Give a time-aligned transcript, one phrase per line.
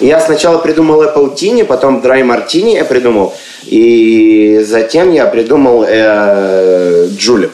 [0.00, 3.34] Я сначала придумал Apple Tini, потом Dry Martini я придумал.
[3.66, 7.50] И затем я придумал э, Джули.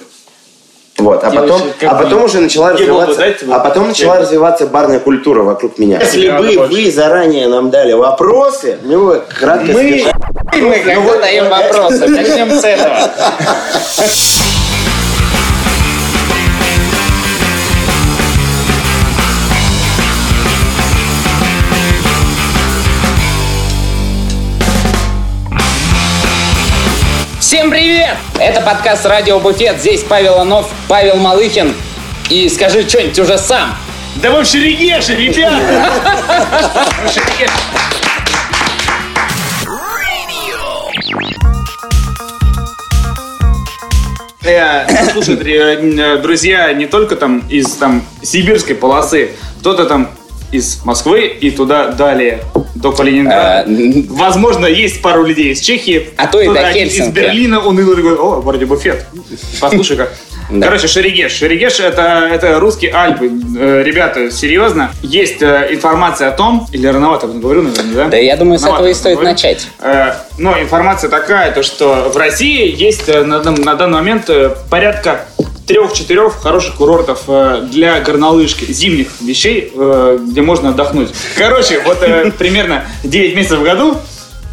[0.98, 5.78] Вот, а потом, а потом уже начала развиваться, а потом начала развиваться барная культура вокруг
[5.78, 6.00] меня.
[6.00, 10.04] Если бы вы заранее нам дали вопросы, мы бы кратко Мы,
[10.54, 12.96] мы когда даем вопросы, начнем с этого.
[27.46, 28.16] Всем привет!
[28.40, 29.78] Это подкаст «Радио Буфет».
[29.78, 31.72] Здесь Павел Анов, Павел Малыхин.
[32.28, 33.72] И скажи что-нибудь уже сам.
[34.16, 35.92] Да вы в Шерегеше, ребята!
[44.44, 50.10] Э, Слушай, др- э, друзья, не только там из там сибирской полосы, кто-то там
[50.52, 52.40] из Москвы и туда далее
[52.74, 53.64] до Калининграда.
[53.68, 56.08] А, Возможно, есть пару людей из Чехии.
[56.16, 57.14] А то и до один из Хельсинки.
[57.18, 59.06] Берлина уныло говорит, о, вроде буфет.
[59.60, 60.08] Послушай-ка.
[60.48, 60.66] Да.
[60.66, 61.32] Короче, Шерегеш.
[61.32, 63.28] Шерегеш это, это русские Альпы.
[63.58, 68.08] Э, Ребята, серьезно, есть э, информация о том, или рановато говорю, наверное, да?
[68.10, 69.30] Да я думаю, с этого и стоит говорю.
[69.32, 69.66] начать.
[69.80, 74.30] Э, Но информация такая, то что в России есть на, на данный момент
[74.70, 75.26] порядка
[75.66, 81.10] трех-четырех хороших курортов э, для горнолыжки, зимних вещей, э, где можно отдохнуть.
[81.36, 83.98] Короче, вот э, примерно 9 месяцев в году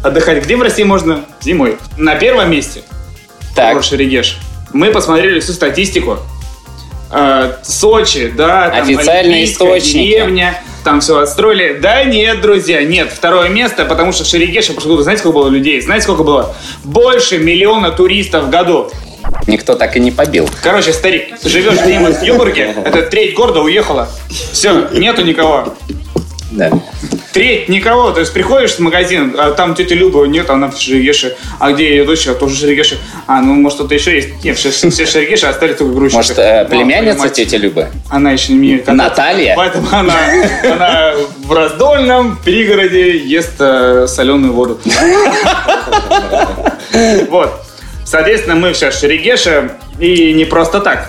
[0.02, 1.24] отдыхать где в России можно?
[1.40, 1.78] Зимой.
[1.96, 2.82] На первом месте
[3.54, 3.82] Так.
[3.82, 4.38] Шерегеш.
[4.72, 6.18] Мы посмотрели всю статистику.
[7.62, 9.98] Сочи, да, там Официальные источники.
[9.98, 11.78] деревня, там все отстроили.
[11.80, 13.12] Да нет, друзья, нет.
[13.12, 15.80] Второе место, потому что в Шерегеше в прошлом году, знаете, сколько было людей?
[15.80, 16.56] Знаете, сколько было?
[16.82, 18.90] Больше миллиона туристов в году.
[19.46, 20.48] Никто так и не побил.
[20.62, 24.08] Короче, старик, живешь где-нибудь в Юбурге, это треть города уехала.
[24.52, 25.74] Все, нету никого.
[26.50, 26.70] Да.
[27.32, 28.12] Треть никого.
[28.12, 31.36] То есть приходишь в магазин, а там тетя Люба нет, она в Шерегеше.
[31.58, 32.28] А где ее дочь?
[32.28, 32.98] А тоже Шерегеше.
[33.26, 34.44] А, ну, может, кто-то еще есть.
[34.44, 36.16] Нет, все все в Шерегеше, а остались только грузчики.
[36.16, 37.88] Может, э, племянница тети Любы?
[38.08, 38.94] Она еще не кататься.
[38.94, 39.54] Наталья?
[39.56, 40.14] Поэтому она,
[40.62, 44.78] она в раздольном пригороде ест э, соленую воду.
[47.28, 47.63] Вот.
[48.04, 49.70] Соответственно, мы сейчас в Шерегеше.
[49.98, 51.08] И не просто так.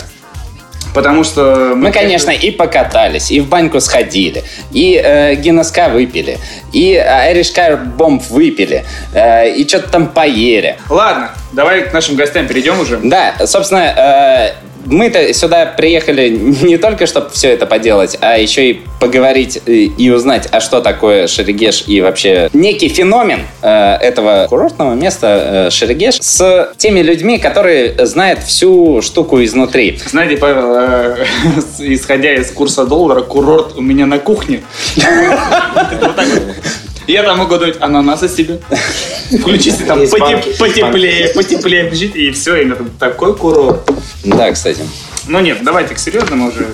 [0.95, 1.73] Потому что...
[1.75, 6.39] Мы, конечно, и покатались, и в баньку сходили, и э, Гиннесска выпили,
[6.71, 10.77] и Irish Car Bomb выпили, э, и что-то там поели.
[10.89, 12.97] Ладно, давай к нашим гостям перейдем уже.
[13.03, 14.51] Да, собственно, э,
[14.85, 16.29] мы-то сюда приехали
[16.63, 20.81] не только, чтобы все это поделать, а еще и поговорить и, и узнать, а что
[20.81, 27.37] такое Шерегеш и вообще некий феномен э, этого курортного места э, Шерегеш с теми людьми,
[27.37, 29.99] которые знают всю штуку изнутри.
[30.05, 31.25] Знаете, Павел, э,
[31.79, 34.63] исходя из курса доллара, курорт у меня на кухне.
[37.07, 38.59] Я там могу дать ананасы себе.
[39.39, 43.89] Включите там потеп- потеплее, потеплее, включите, и все, и там такой курорт.
[44.23, 44.81] Да, кстати.
[45.27, 46.67] Ну нет, давайте к серьезному уже.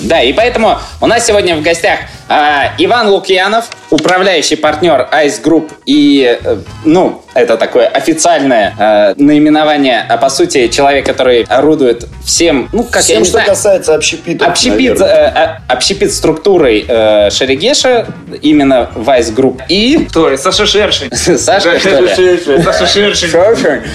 [0.00, 6.38] Да, и поэтому у нас сегодня в гостях Иван Лукьянов, управляющий партнер Ice Group и,
[6.42, 12.84] э, ну, это такое официальное э, наименование, а по сути человек, который орудует всем, ну,
[12.84, 14.46] как я Всем, не что знаю, касается общепита.
[14.46, 18.06] общепит, э, а- общепит структурой э, Шерегеша,
[18.42, 19.62] именно в Ice Group.
[19.68, 20.36] И Кто?
[20.36, 21.10] Саша Шершень.
[21.14, 22.62] Сашка, что ли?
[22.62, 23.30] Саша Шершень.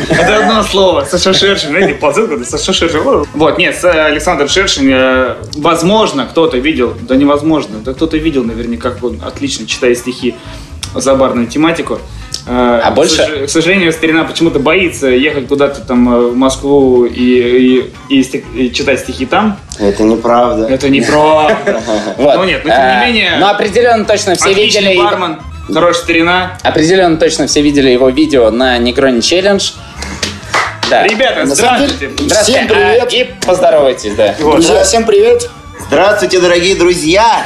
[0.09, 1.05] Это одно слово.
[1.09, 1.69] Саша Шершень.
[1.69, 2.99] Знаете, посылка, да, Саша Шершень.
[3.33, 9.03] Вот, нет, Александр Шершень, э, возможно, кто-то видел, да невозможно, да кто-то видел наверняка, как
[9.03, 10.35] он отлично читает стихи
[10.95, 12.00] за барную тематику.
[12.50, 16.35] Э, А больше- К сож- к сожалению, старина почему-то боится ехать куда-то там э, в
[16.35, 19.57] Москву и, и- и стих- и читать стихи там.
[19.79, 20.66] Это неправда.
[20.67, 21.81] Это неправда.
[22.17, 24.95] Ну нет, но тем Э, не менее, Но определенно точно все видели...
[24.97, 26.57] бармен, хорошая старина.
[26.63, 29.72] Определенно точно все видели его видео на Негрони Челлендж.
[30.89, 31.06] Да.
[31.06, 32.11] Ребята, здравствуйте.
[32.17, 32.44] Здравствуйте.
[32.44, 33.13] Всем привет.
[33.13, 34.35] И поздоровайтесь, да.
[34.39, 35.50] Друзья, всем привет.
[35.89, 37.45] Здравствуйте, дорогие друзья!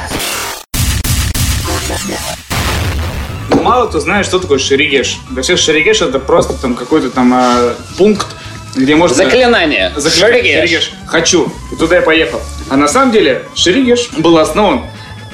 [3.61, 5.19] Мало кто знает, что такое шерегеш.
[5.29, 8.27] Для всех шерегеш это просто там какой-то там э, пункт,
[8.75, 9.15] где можно...
[9.15, 9.91] Заклинание.
[9.95, 10.41] Заклинание.
[10.41, 10.69] Шерегеш.
[10.69, 10.91] Шерегеш.
[11.05, 11.51] Хочу.
[11.71, 12.41] И туда я поехал.
[12.69, 14.85] А на самом деле Шерегеш был основан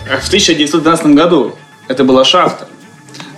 [0.09, 1.55] э, в 1912 году.
[1.87, 2.67] Это была шахта.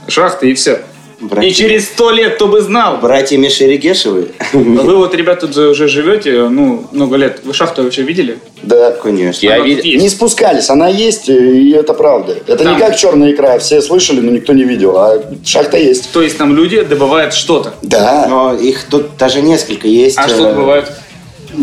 [0.07, 0.81] Шахта и все.
[1.21, 1.49] Братья.
[1.49, 2.97] И через сто лет кто бы знал.
[2.97, 4.29] Братья Мишерегешевы?
[4.53, 7.41] Вы вот, ребята, тут уже живете, ну, много лет.
[7.43, 8.37] Вы шахту вообще видели?
[8.63, 9.45] Да, конечно.
[9.45, 9.83] Я вид-.
[9.83, 12.37] Не спускались, она есть, и это правда.
[12.47, 12.73] Это Там.
[12.73, 16.11] не как черная икра, все слышали, но никто не видел, а шахта есть.
[16.13, 17.73] То есть там люди добывают что-то.
[17.81, 18.27] Да.
[18.29, 20.17] Но их тут даже несколько есть.
[20.17, 20.91] А что э, добывают?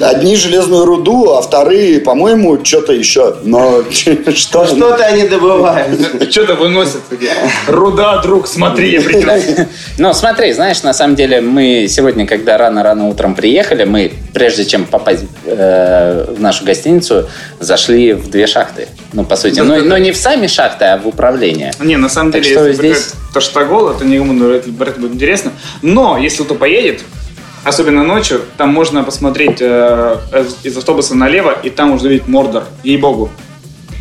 [0.02, 3.36] Одни железную руду, а вторые, по-моему, что-то еще.
[3.44, 4.66] Но что?
[4.66, 6.00] Что-то они добывают.
[6.30, 7.02] Что-то выносят.
[7.66, 9.66] Руда, друг, смотри, я.
[9.98, 14.84] Ну, смотри, знаешь, на самом деле мы сегодня, когда рано-рано утром приехали, мы, прежде чем
[14.84, 17.28] попасть э, в нашу гостиницу,
[17.60, 18.88] зашли в две шахты.
[19.12, 19.60] Ну, по сути.
[19.60, 21.72] Но, но не в сами шахты, а в управление.
[21.80, 23.12] Не, на самом деле, если здесь...
[23.32, 25.52] Таштагол, это никому это будет интересно.
[25.82, 27.02] Но, если кто поедет,
[27.66, 30.18] особенно ночью, там можно посмотреть э,
[30.62, 33.28] из автобуса налево, и там можно увидеть Мордор, ей-богу.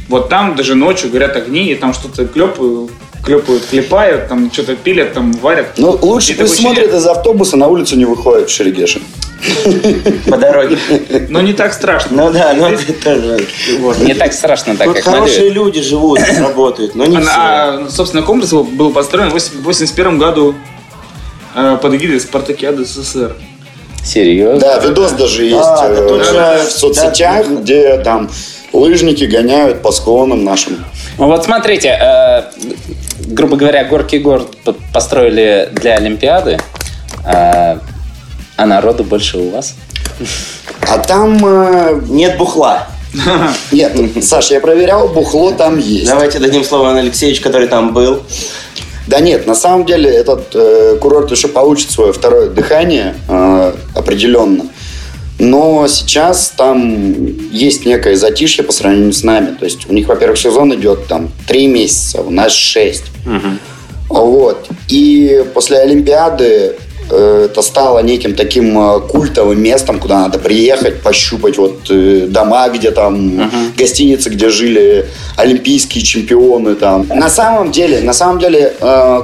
[0.07, 2.91] Вот там даже ночью горят огни, и там что-то клепают,
[3.23, 5.73] клепают, клепают, там что-то пилят, там варят.
[5.77, 9.01] Ну, лучше пусть смотрят из автобуса, на улицу не выходят в Шерегеши.
[10.29, 10.77] По дороге.
[11.29, 12.25] Но не так страшно.
[12.25, 12.69] Ну да, но
[13.03, 13.45] тоже.
[14.01, 17.31] Не так страшно, так как хорошие люди живут, работают, но не а, все.
[17.35, 20.56] А, собственно, комплекс был построен в 1981 году
[21.56, 23.35] э, под эгидой Спартакиады СССР.
[24.06, 24.60] Серьезно?
[24.60, 27.56] Да, видос даже есть а, э, в соцсетях, да.
[27.56, 28.30] где там
[28.72, 30.86] лыжники гоняют по склонам нашим.
[31.18, 32.44] Ну вот смотрите, э,
[33.28, 34.46] грубо говоря, горки гор
[34.94, 36.60] построили для Олимпиады,
[37.25, 37.78] э,
[38.57, 39.74] а народу больше у вас?
[40.88, 42.88] А там э, нет бухла.
[43.72, 46.08] Нет, Саш, я проверял, бухло там есть.
[46.08, 48.22] Давайте дадим слово Ивану Алексеевичу, который там был.
[49.08, 54.68] Да нет, на самом деле этот э, курорт еще получит свое второе дыхание э, определенно.
[55.38, 59.56] Но сейчас там есть некое затишье по сравнению с нами.
[59.56, 63.06] То есть у них, во-первых, сезон идет там три месяца, у нас шесть.
[63.25, 64.18] Угу.
[64.21, 64.69] Вот.
[64.88, 66.75] И после Олимпиады
[67.13, 72.92] это стало неким таким э, культовым местом, куда надо приехать, пощупать вот э, дома, где
[72.92, 73.78] там uh-huh.
[73.78, 75.07] гостиницы, где жили
[75.38, 77.07] олимпийские чемпионы там.
[77.07, 78.74] На самом деле, на самом деле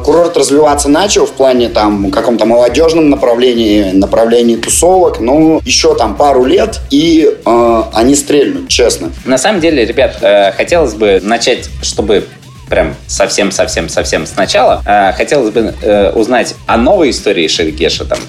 [0.03, 6.45] курорт развиваться начал в плане там каком-то молодежном направлении, направлении тусовок, но еще там пару
[6.45, 9.11] лет и они стрельнут, честно.
[9.25, 10.17] На самом деле, ребят,
[10.55, 12.25] хотелось бы начать, чтобы
[12.71, 14.81] прям совсем-совсем-совсем сначала.
[14.85, 18.19] Э, хотелось бы э, узнать о новой истории Шерегеша, там,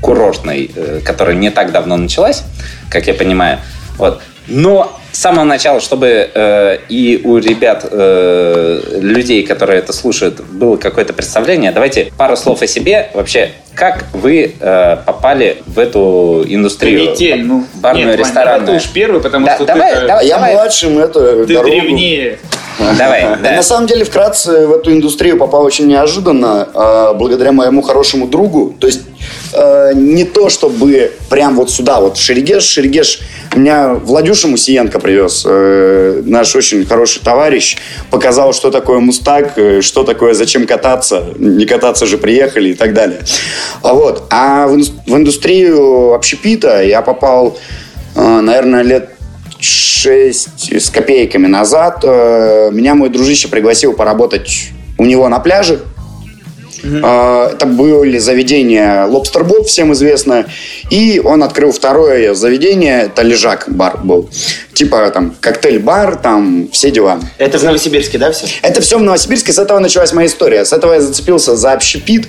[0.00, 2.44] курортной, э, которая не так давно началась,
[2.88, 3.58] как я понимаю.
[3.98, 4.22] Вот.
[4.46, 10.76] Но с самого начала, чтобы э, и у ребят, э, людей, которые это слушают, было
[10.76, 13.10] какое-то представление, давайте пару слов о себе.
[13.14, 17.10] Вообще, как вы э, попали в эту индустрию?
[17.10, 18.66] Метель, ну, барную, нет, ресторанную?
[18.66, 20.06] Давай ты уж первый, потому да, что давай, ты...
[20.06, 20.52] Давай, я давай.
[20.54, 21.70] младшим, это Ты дорогу.
[21.70, 22.38] древнее.
[22.78, 23.52] Давай, да.
[23.56, 28.74] На самом деле, вкратце, в эту индустрию попал очень неожиданно, а, благодаря моему хорошему другу.
[28.78, 29.00] То есть,
[29.52, 32.64] а, не то, чтобы прям вот сюда, вот в Шерегеш.
[32.64, 33.20] Шерегеш
[33.56, 37.76] меня Владюша Мусиенко привез, э, наш очень хороший товарищ,
[38.10, 42.94] показал, что такое мустак, э, что такое зачем кататься, не кататься же приехали и так
[42.94, 43.20] далее.
[43.82, 44.24] А вот.
[44.30, 47.58] А в индустрию общепита я попал,
[48.14, 49.17] э, наверное, лет
[49.60, 55.80] 6 с копейками назад э, меня мой дружище пригласил поработать у него на пляже.
[56.82, 57.52] Uh-huh.
[57.52, 60.46] Это были заведения Lobster Bob, всем известно.
[60.90, 64.30] И он открыл второе заведение, это Лежак бар был.
[64.74, 67.20] Типа там коктейль-бар, там все дела.
[67.38, 68.46] Это в Новосибирске, да, все?
[68.62, 69.52] Это все в Новосибирске.
[69.52, 70.64] С этого началась моя история.
[70.64, 72.28] С этого я зацепился за общепит.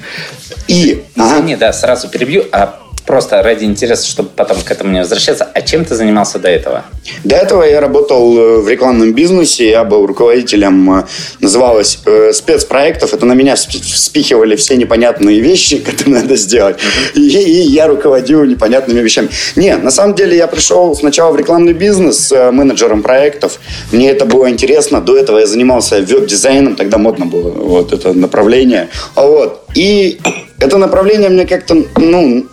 [0.68, 1.04] И...
[1.16, 1.60] Извини, ага.
[1.60, 2.46] да, сразу перебью.
[2.52, 2.80] А
[3.10, 6.86] просто ради интереса, чтобы потом к этому не возвращаться, а чем ты занимался до этого?
[7.24, 11.04] До этого я работал э, в рекламном бизнесе, я был руководителем, э,
[11.40, 16.78] называлось э, спецпроектов, это на меня спихивали все непонятные вещи, которые надо сделать,
[17.16, 19.30] и, и я руководил непонятными вещами.
[19.56, 23.60] Не, на самом деле я пришел сначала в рекламный бизнес менеджером проектов,
[23.92, 28.89] мне это было интересно, до этого я занимался веб-дизайном, тогда модно было вот это направление,
[29.16, 30.20] вот, и
[30.60, 32.46] это направление мне как-то, ну,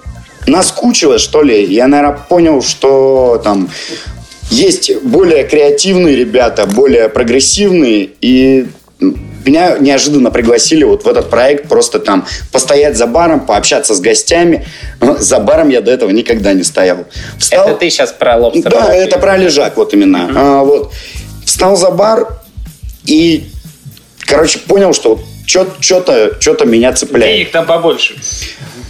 [0.47, 1.65] наскучило, что ли.
[1.65, 3.71] Я, наверное, понял, что там
[4.51, 8.67] есть более креативные ребята, более прогрессивные, и
[9.45, 14.67] меня неожиданно пригласили вот в этот проект просто там постоять за баром, пообщаться с гостями.
[15.01, 17.07] За баром я до этого никогда не стоял.
[17.39, 17.69] Встал...
[17.69, 18.71] Это ты сейчас про лобстер?
[18.71, 20.29] Да, это про лежак, вот именно.
[20.31, 20.33] Uh-huh.
[20.37, 20.93] А, вот.
[21.45, 22.41] Встал за бар
[23.05, 23.45] и,
[24.27, 27.37] короче, понял, что что-то что меня цепляет.
[27.37, 28.17] Денег там побольше.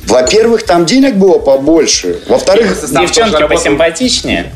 [0.06, 2.20] Во-первых, там денег было побольше.
[2.28, 4.52] Во-вторых, девчонки посимпатичнее.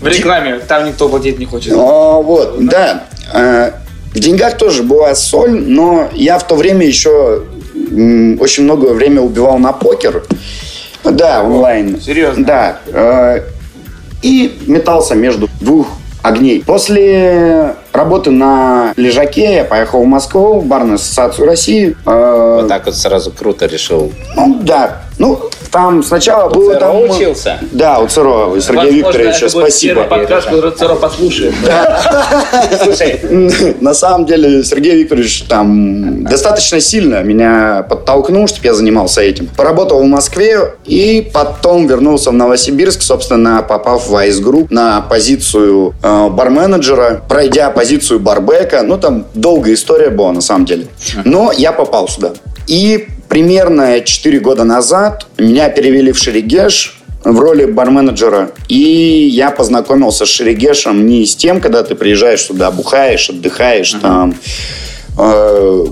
[0.00, 1.72] В рекламе там никто платить не хочет.
[1.76, 3.04] А, вот, да.
[3.32, 3.74] А,
[4.12, 7.44] в деньгах тоже была соль, но я в то время еще
[8.40, 10.24] очень много времени убивал на покер.
[11.04, 12.00] Да, онлайн.
[12.00, 12.44] Серьезно?
[12.44, 12.78] Да.
[12.92, 13.44] А,
[14.22, 15.86] и метался между двух
[16.22, 16.62] огней.
[16.64, 21.96] После работы на лежаке я поехал в Москву, в барную ассоциацию России.
[22.06, 24.12] Э, вот так вот сразу круто решил.
[24.36, 25.02] Ну, да.
[25.20, 25.38] Ну,
[25.70, 26.74] Там сначала у было...
[26.76, 26.96] там...
[27.02, 27.58] учился?
[27.72, 30.04] Да, у ЦРО, у Сергея Викторовича, спасибо.
[30.04, 31.54] подкаст, который ЦРО послушает.
[32.82, 33.20] Слушай,
[33.80, 39.48] на самом деле Сергей Викторович там достаточно сильно меня подтолкнул, чтобы я занимался этим.
[39.48, 45.94] Поработал в Москве и потом вернулся в Новосибирск, собственно, попав в Ice Group на позицию
[46.02, 48.82] э, барменеджера, пройдя позицию барбека.
[48.82, 50.86] Ну, там долгая история была на самом деле.
[51.26, 52.32] Но я попал сюда.
[52.66, 58.50] И примерно 4 года назад меня перевели в Шерегеш, в роли барменеджера.
[58.68, 64.00] И я познакомился с Шерегешем не с тем, когда ты приезжаешь сюда, бухаешь, отдыхаешь, uh-huh.
[64.00, 64.34] там,
[65.18, 65.86] э,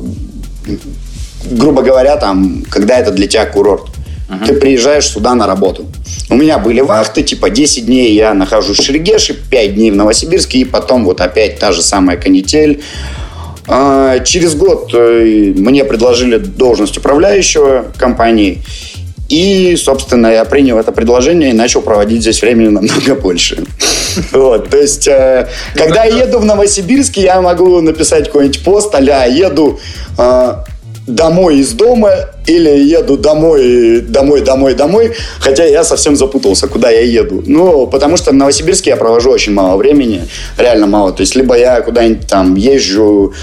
[1.50, 3.86] грубо говоря, там, когда это для тебя курорт.
[4.28, 4.46] Uh-huh.
[4.46, 5.86] Ты приезжаешь сюда на работу.
[6.30, 10.58] У меня были вахты, типа 10 дней я нахожусь в Шерегеше, 5 дней в Новосибирске,
[10.58, 12.82] и потом вот опять та же самая канитель.
[13.68, 18.62] А, через год э, мне предложили должность управляющего компании.
[19.28, 23.64] И, собственно, я принял это предложение и начал проводить здесь времени намного больше.
[24.32, 29.26] Вот, то есть, э, когда я еду в Новосибирск, я могу написать какой-нибудь пост а
[29.26, 29.78] еду
[31.08, 32.10] домой из дома
[32.46, 37.42] или еду домой, домой, домой, домой, хотя я совсем запутался, куда я еду.
[37.46, 40.22] Ну, потому что в Новосибирске я провожу очень мало времени,
[40.56, 41.12] реально мало.
[41.12, 43.34] То есть, либо я куда-нибудь там езжу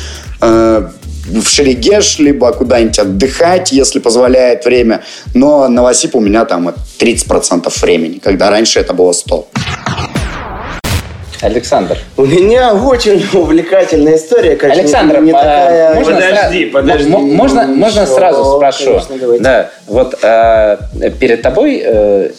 [0.41, 0.89] э,
[1.27, 5.03] в Шерегеш, либо куда-нибудь отдыхать, если позволяет время.
[5.34, 9.45] Но Новосиб у меня там 30% времени, когда раньше это было 100%.
[11.41, 11.97] Александр.
[12.17, 14.55] У меня очень увлекательная история.
[14.55, 15.95] Конечно, Александр, не, не такая...
[15.95, 17.09] можно подожди, подожди.
[17.09, 19.01] Можно, можно сразу спрошу?
[19.07, 20.77] Конечно, да, вот э,
[21.19, 22.29] перед тобой э,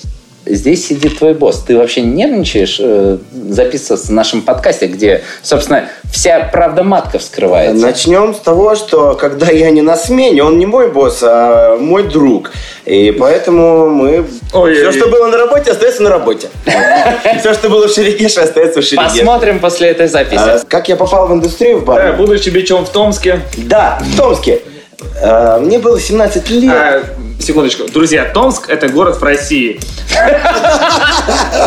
[0.47, 1.59] здесь сидит твой босс.
[1.59, 7.85] Ты вообще нервничаешь э, записываться в нашем подкасте, где, собственно, вся правда матка вскрывается?
[7.85, 12.05] Начнем с того, что когда я не на смене, он не мой босс, а мой
[12.05, 12.53] друг.
[12.85, 14.27] И поэтому мы...
[14.53, 16.49] Ой, все, что было на работе, остается на работе.
[17.41, 19.17] Все, что было в Шерегеше, остается в Шерегеше.
[19.19, 20.39] Посмотрим после этой записи.
[20.39, 22.15] А, как я попал в индустрию в бар?
[22.17, 23.41] Будучи бичом в Томске.
[23.57, 24.61] Да, в Томске.
[25.23, 26.73] А, мне было 17 лет.
[26.73, 27.03] А,
[27.41, 27.89] секундочку.
[27.89, 29.79] Друзья, Томск– это город в России.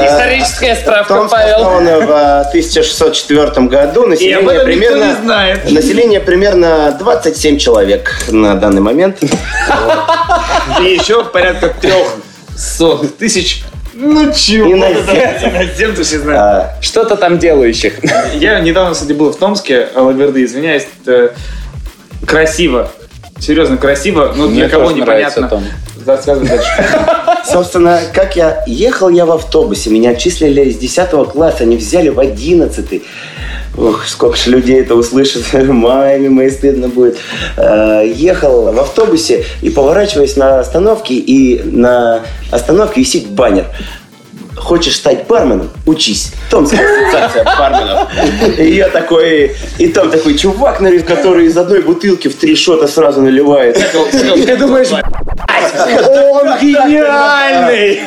[0.01, 1.55] Историческая справка, Томск Павел.
[1.55, 4.07] основан в 1604 году.
[4.07, 5.71] Население примерно, не знает.
[5.71, 9.21] Население примерно 27 человек на данный момент.
[10.81, 12.15] И еще порядка трех
[12.57, 14.65] сот тысяч ну чё?
[14.65, 16.41] Иноземцы все знают.
[16.41, 16.75] А.
[16.81, 17.95] Что-то там делающих.
[18.33, 20.88] Я недавно, кстати, был в Томске, Алаверды, извиняюсь,
[22.25, 22.89] красиво
[23.39, 25.63] серьезно красиво, но для кого непонятно.
[26.05, 26.69] Рассказывай дальше.
[27.46, 32.19] Собственно, как я ехал я в автобусе, меня отчислили из 10 класса, они взяли в
[32.19, 33.01] 11
[33.77, 37.17] Ох, сколько же людей это услышит, маме моей стыдно будет.
[37.55, 43.65] Э, ехал в автобусе и поворачиваясь на остановке, и на остановке висит баннер
[44.60, 46.34] хочешь стать барменом, учись.
[46.50, 48.10] Томская ассоциация барменов.
[48.60, 53.22] И я такой, и там такой чувак, который из одной бутылки в три шота сразу
[53.22, 53.75] наливает.
[54.12, 58.01] Ты думаешь, он гениальный!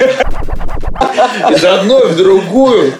[1.50, 2.92] Из одной в другую.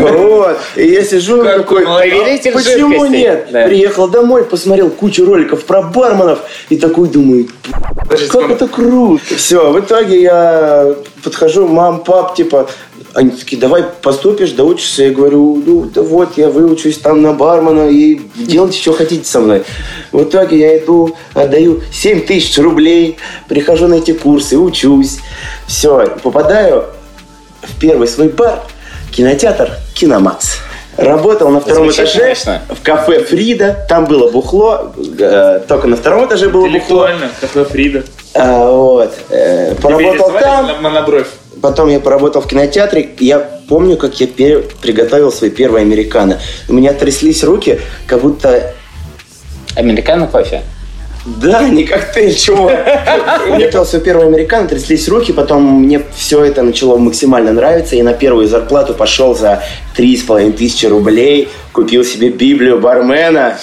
[0.00, 0.58] Вот.
[0.76, 3.48] И я сижу такой, почему нет?
[3.50, 7.48] Приехал домой, посмотрел кучу роликов про барменов и такой думаю,
[8.30, 9.22] как это круто.
[9.36, 12.68] Все, в итоге я подхожу, мам, пап, типа,
[13.14, 15.04] они такие, давай поступишь, доучишься.
[15.04, 19.40] Я говорю, ну, да вот, я выучусь там на бармена и делайте, что хотите со
[19.40, 19.64] мной.
[20.12, 23.18] В итоге я иду, отдаю 7 тысяч рублей,
[23.48, 25.18] прихожу на эти курсы, учусь.
[25.66, 26.84] Все, попадаю
[27.68, 28.60] в первый свой бар,
[29.12, 30.58] кинотеатр «Киномакс».
[30.96, 32.62] Работал на втором Звучит, этаже конечно.
[32.70, 33.86] в кафе Фрида.
[33.88, 34.92] Там было бухло.
[35.20, 37.08] Э, только на втором этаже было бухло.
[37.40, 38.02] кафе Фрида.
[38.34, 39.14] А, вот.
[39.30, 40.82] Э, поработал там.
[40.82, 41.28] Монобровь.
[41.62, 43.10] Потом я поработал в кинотеатре.
[43.20, 44.64] Я помню, как я пер...
[44.82, 46.40] приготовил свой первый американо.
[46.68, 48.74] У меня тряслись руки, как будто...
[49.76, 50.62] Американо кофе?
[51.36, 52.70] Да, не коктейль, чего.
[53.54, 58.02] Мне пил свой первый американо, тряслись руки, потом мне все это начало максимально нравиться, и
[58.02, 59.62] на первую зарплату пошел за
[59.94, 63.58] три с половиной тысячи рублей, купил себе Библию бармена,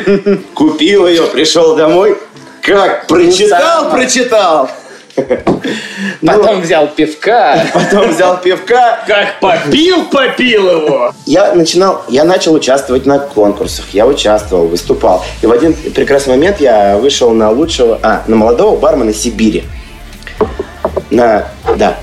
[0.54, 2.16] купил ее, пришел домой,
[2.62, 4.70] как прочитал, прочитал.
[6.26, 7.64] Потом ну, взял пивка.
[7.72, 9.00] Потом взял пивка.
[9.06, 11.14] Как попил, попил его.
[11.26, 13.86] Я начинал, я начал участвовать на конкурсах.
[13.92, 15.24] Я участвовал, выступал.
[15.42, 19.64] И в один прекрасный момент я вышел на лучшего, а, на молодого бармена Сибири.
[21.10, 21.96] На, да.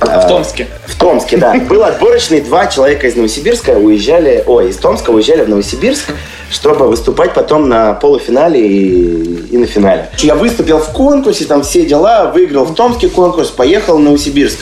[0.00, 0.66] А, в Томске.
[0.86, 1.54] В Томске, да.
[1.68, 6.12] Был отборочный, два человека из Новосибирска уезжали, ой, из Томска уезжали в Новосибирск,
[6.50, 10.10] чтобы выступать потом на полуфинале и, и на финале.
[10.18, 14.58] Я выступил в конкурсе, там все дела, выиграл в Томске конкурс, поехал в Новосибирск.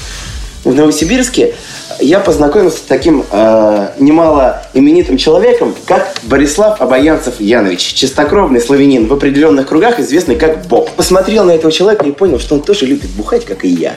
[0.64, 1.54] В Новосибирске
[2.00, 9.12] я познакомился с таким э, немало именитым человеком, как Борислав Обаянцев Янович, чистокровный славянин, в
[9.12, 10.90] определенных кругах известный как Боб.
[10.92, 13.96] Посмотрел на этого человека и понял, что он тоже любит бухать, как и я.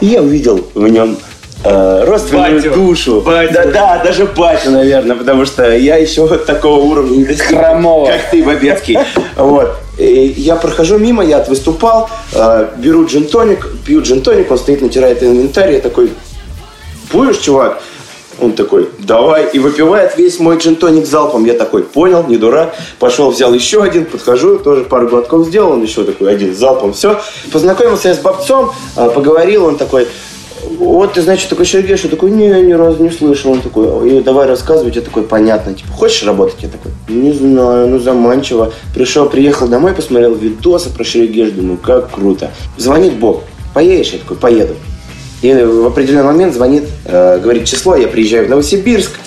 [0.00, 1.16] И я увидел в нем
[1.64, 2.74] э, родственную батю.
[2.74, 3.20] душу.
[3.20, 3.54] Батю.
[3.54, 7.58] Да, да, даже батю, наверное, потому что я еще вот такого уровня не достиг,
[8.06, 8.98] как ты, Бабецкий.
[9.36, 9.76] Вот.
[9.98, 15.72] И я прохожу мимо, я выступал, э, беру джин-тоник, пью джин-тоник, он стоит, натирает инвентарь,
[15.72, 16.10] я такой,
[17.12, 17.80] будешь, чувак?
[18.42, 21.44] Он такой, давай, и выпивает весь мой джин-тоник залпом.
[21.44, 22.74] Я такой, понял, не дурак.
[22.98, 27.20] Пошел, взял еще один, подхожу, тоже пару глотков сделал, он еще такой, один залпом, все.
[27.52, 30.08] Познакомился я с бабцом, а, поговорил, он такой,
[30.78, 33.52] вот ты, значит, такой Сергей, я такой, не, ни разу не слышал.
[33.52, 34.96] Он такой, и давай рассказывать.
[34.96, 36.56] Я такой, понятно, типа, хочешь работать?
[36.60, 38.72] Я такой, не знаю, ну заманчиво.
[38.94, 42.50] Пришел, приехал домой, посмотрел видосы про Шерегеш, думаю, как круто.
[42.76, 43.42] Звонит Бог,
[43.74, 44.12] поедешь?
[44.12, 44.74] Я такой, поеду.
[45.42, 49.18] И в определенный момент звонит, э, говорит число, я приезжаю в Новосибирск,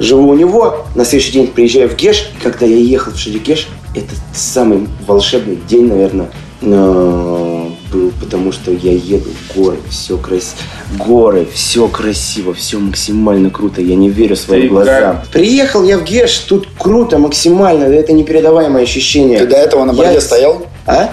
[0.00, 2.30] живу у него, на следующий день приезжаю в Геш.
[2.34, 6.28] И когда я ехал в Шерегеш, это самый волшебный день, наверное,
[6.60, 10.58] был, потому что я еду в горы, все красиво,
[10.98, 15.16] горы, все красиво, все максимально круто, я не верю своим Ты глазам.
[15.16, 15.28] Как?
[15.28, 19.38] Приехал я в Геш, тут круто максимально, это непередаваемое ощущение.
[19.38, 20.20] Ты до этого на борде я...
[20.20, 20.66] стоял?
[20.86, 21.10] А?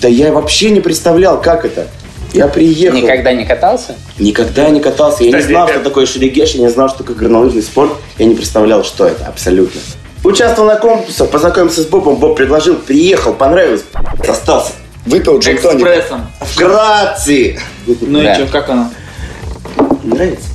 [0.00, 1.88] Да я вообще не представлял, как это.
[2.32, 2.96] Я приехал.
[2.96, 3.94] Никогда не катался?
[4.18, 5.24] Никогда не катался.
[5.24, 7.92] Я не знал, что такое шерегеш, я не знал, что такое горнолыжный спорт.
[8.18, 9.80] Я не представлял, что это абсолютно.
[10.24, 13.82] Участвовал на конкурсах, познакомился с Бобом, Боб предложил, приехал, понравилось,
[14.26, 14.72] остался.
[15.06, 16.26] Выпил джин Экспрессом.
[16.40, 17.58] Вкратце.
[17.86, 18.90] Ну и что, как оно?
[20.02, 20.48] Нравится?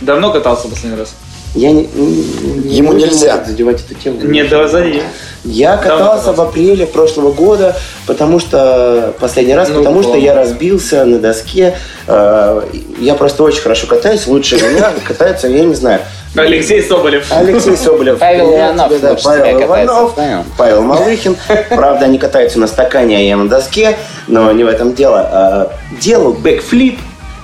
[0.00, 1.14] Давно катался последний раз?
[1.56, 4.20] Я не, не Ему нельзя задевать эту тему.
[4.22, 5.02] Нет, давай зади.
[5.42, 11.04] Я катался в апреле прошлого года, потому что последний раз, ну, потому что я разбился
[11.04, 11.76] на доске.
[12.06, 12.62] Э,
[12.98, 16.00] я просто очень хорошо катаюсь, лучше меня катаются, я не знаю.
[16.34, 17.26] Алексей Соболев.
[17.30, 18.18] Алексей Соболев.
[18.18, 19.00] Павел Иванов.
[19.00, 20.14] Да, Павел Иванов.
[20.58, 21.36] Павел Малыхин.
[21.70, 23.96] Правда, они катаются на стакане, а я на доске,
[24.26, 25.20] но не в этом дело.
[25.20, 26.98] А, делал backflip,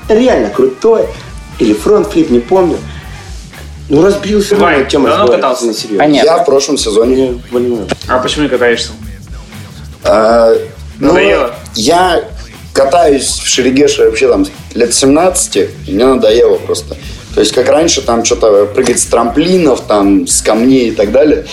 [0.09, 1.07] реально крутой.
[1.59, 2.77] Или frontflip, не помню.
[3.93, 4.57] Ну, разбился.
[4.57, 5.67] Вань, ты давно катался?
[5.67, 5.99] Не, серьезно.
[5.99, 6.27] Понятно.
[6.27, 7.43] Я в прошлом сезоне.
[8.09, 8.93] А почему не катаешься?
[10.03, 10.55] А,
[10.99, 11.19] ну,
[11.75, 12.25] я
[12.73, 15.57] катаюсь в Шерегеше вообще там лет 17,
[15.89, 16.97] и мне надоело просто.
[17.35, 21.45] То есть, как раньше, там что-то прыгать с трамплинов, там, с камней и так далее,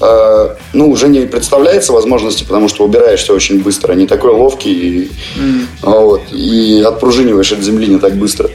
[0.00, 5.10] э, ну, уже не представляется возможности, потому что убираешься очень быстро, не такой ловкий, и,
[5.36, 5.66] mm.
[5.82, 8.50] вот, и отпружиниваешь от земли не так быстро.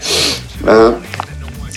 [0.66, 0.94] Э,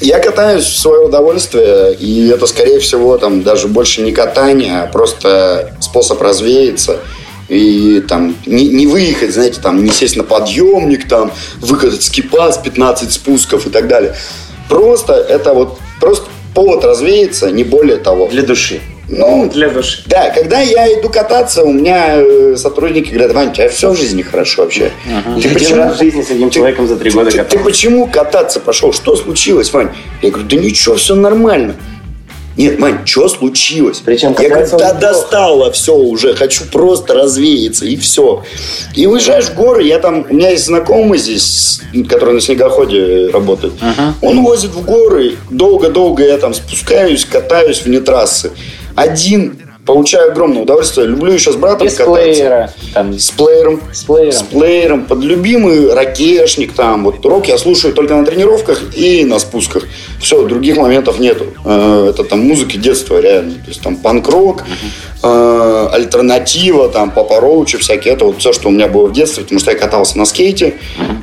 [0.01, 4.87] я катаюсь в свое удовольствие, и это, скорее всего, там даже больше не катание, а
[4.87, 7.01] просто способ развеяться
[7.49, 13.13] и там не, не выехать, знаете, там не сесть на подъемник, там выкатать скипас, 15
[13.13, 14.17] спусков и так далее.
[14.69, 18.27] Просто это вот просто повод развеяться, не более того.
[18.27, 18.81] Для души.
[19.09, 20.03] Ну, для души.
[20.07, 23.97] Да, когда я иду кататься, у меня э, сотрудники говорят, Вань, у тебя все в
[23.97, 24.91] жизни хорошо вообще.
[25.07, 25.41] Ага.
[25.41, 28.93] Ты почему в жизни с одним человеком за три года ты, ты почему кататься пошел?
[28.93, 29.91] Что случилось, Вань?
[30.23, 31.77] Я говорю, да ничего, все нормально.
[32.57, 34.01] Нет, Мань, что случилось?
[34.05, 38.45] Причем я говорю, да достало все уже, хочу просто развеяться, и все.
[38.95, 43.75] И уезжаешь в горы, я там, у меня есть знакомый здесь, который на снегоходе работает.
[43.75, 44.13] Uh-huh.
[44.23, 48.53] Он возит в горы, долго-долго я там спускаюсь, катаюсь вне трассы.
[48.97, 51.07] Один получаю огромное удовольствие.
[51.07, 52.23] Люблю еще с братом Без кататься.
[52.23, 53.81] Плеера, там, с плеером.
[53.93, 54.33] С плеером.
[54.33, 55.05] С плеером.
[55.07, 57.05] Под любимый ракешник там.
[57.05, 59.85] Вот рок я слушаю только на тренировках и на спусках.
[60.21, 61.47] Все, других моментов нету.
[61.65, 63.55] Э, это там музыка детства реально.
[63.55, 64.65] То есть там панк-рок,
[65.23, 65.89] uh-huh.
[65.91, 68.15] альтернатива, там папа Роучи всякие.
[68.15, 70.75] Это вот все, что у меня было в детстве, потому что я катался на скейте.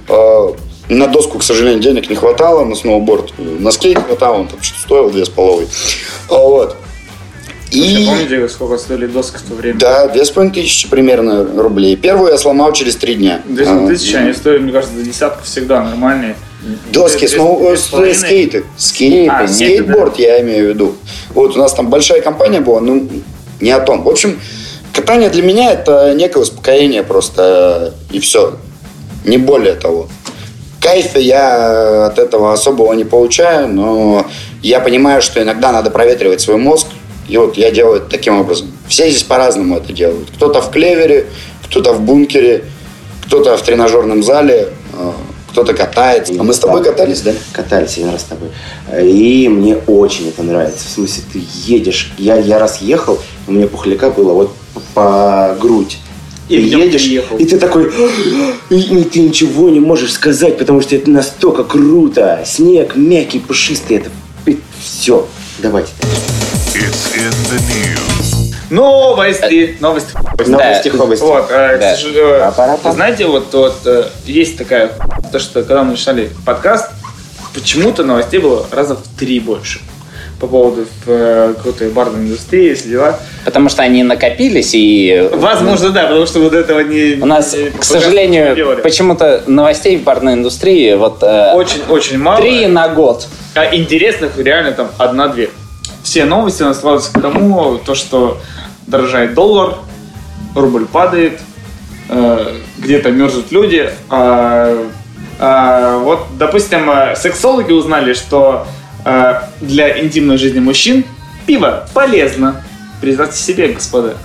[0.08, 0.56] Uh-huh.
[0.90, 3.34] На доску, к сожалению, денег не хватало, на сноуборд.
[3.38, 5.68] На скейт хватало, он там что стоил две с половой.
[6.28, 6.76] Вот.
[7.74, 8.06] И...
[8.06, 9.80] Помните, сколько стоили доски в то время?
[9.80, 11.96] Да, две с половиной тысячи примерно рублей.
[11.96, 13.42] Первую я сломал через три дня.
[13.46, 16.36] Две с половиной тысячи, они стоят, мне кажется, до десятку всегда нормальные.
[16.92, 17.76] Доски, сноу...
[17.76, 18.64] скейты.
[18.78, 19.30] Скейты.
[19.30, 20.24] А, Скейтборд да.
[20.24, 20.96] я имею в виду.
[21.34, 23.10] Вот у нас там большая компания была, ну,
[23.60, 24.04] не о том.
[24.04, 24.40] В общем,
[24.94, 28.58] катание для меня это некое успокоение просто, и все.
[29.26, 30.08] Не более того.
[30.80, 34.26] Кайфа я от этого особого не получаю, но
[34.62, 36.88] я понимаю, что иногда надо проветривать свой мозг,
[37.28, 38.72] и вот я делаю это таким образом.
[38.88, 40.30] Все здесь по-разному это делают.
[40.36, 41.28] Кто-то в клевере,
[41.66, 42.66] кто-то в бункере,
[43.26, 45.14] кто-то в тренажерном зале, а,
[45.54, 46.34] кто-то катается.
[46.38, 47.32] А мы с тобой катались, да?
[47.52, 48.50] Катались один раз с тобой.
[49.02, 50.88] И мне очень это нравится.
[50.88, 52.12] В смысле, ты едешь.
[52.18, 54.52] Я, я раз ехал, у меня пухляка было вот
[54.94, 56.00] по грудь.
[56.50, 57.38] И ты едешь, приехал.
[57.38, 57.92] и ты такой,
[58.70, 62.44] и ты ничего не можешь сказать, потому что это настолько круто.
[62.46, 64.10] Снег мягкий, пушистый, это
[64.82, 65.26] все.
[65.60, 65.92] Давайте.
[66.76, 68.72] It's in the news.
[68.72, 69.78] Новости.
[69.80, 70.18] Новости.
[70.48, 71.24] Новости, хобости.
[71.24, 72.52] Вот, э, да.
[72.84, 74.92] э, знаете, вот, вот э, есть такая,
[75.32, 76.90] то, что когда мы начинали подкаст,
[77.54, 79.82] почему-то новостей было раза в три больше
[80.40, 83.20] по поводу э, какой-то барной индустрии, все дела.
[83.46, 85.30] Потому что они накопились и...
[85.32, 87.22] Возможно, да, потому что вот этого не...
[87.22, 91.22] У нас, не, к сожалению, почему-то новостей в барной индустрии вот...
[91.22, 92.42] Очень-очень э, мало.
[92.42, 93.28] Три на год.
[93.54, 95.52] А интересных реально там одна-две
[96.04, 98.39] все новости у нас сводятся к тому, то, что
[98.86, 99.76] дорожает доллар,
[100.54, 101.39] рубль падает,
[102.10, 103.89] э, где-то мерзнут люди.
[104.10, 104.86] А,
[105.39, 108.68] а, вот, допустим, э, сексологи узнали, что
[109.06, 111.06] э, для интимной жизни мужчин
[111.46, 112.63] пиво полезно.
[113.02, 114.16] Представьте себе, господа.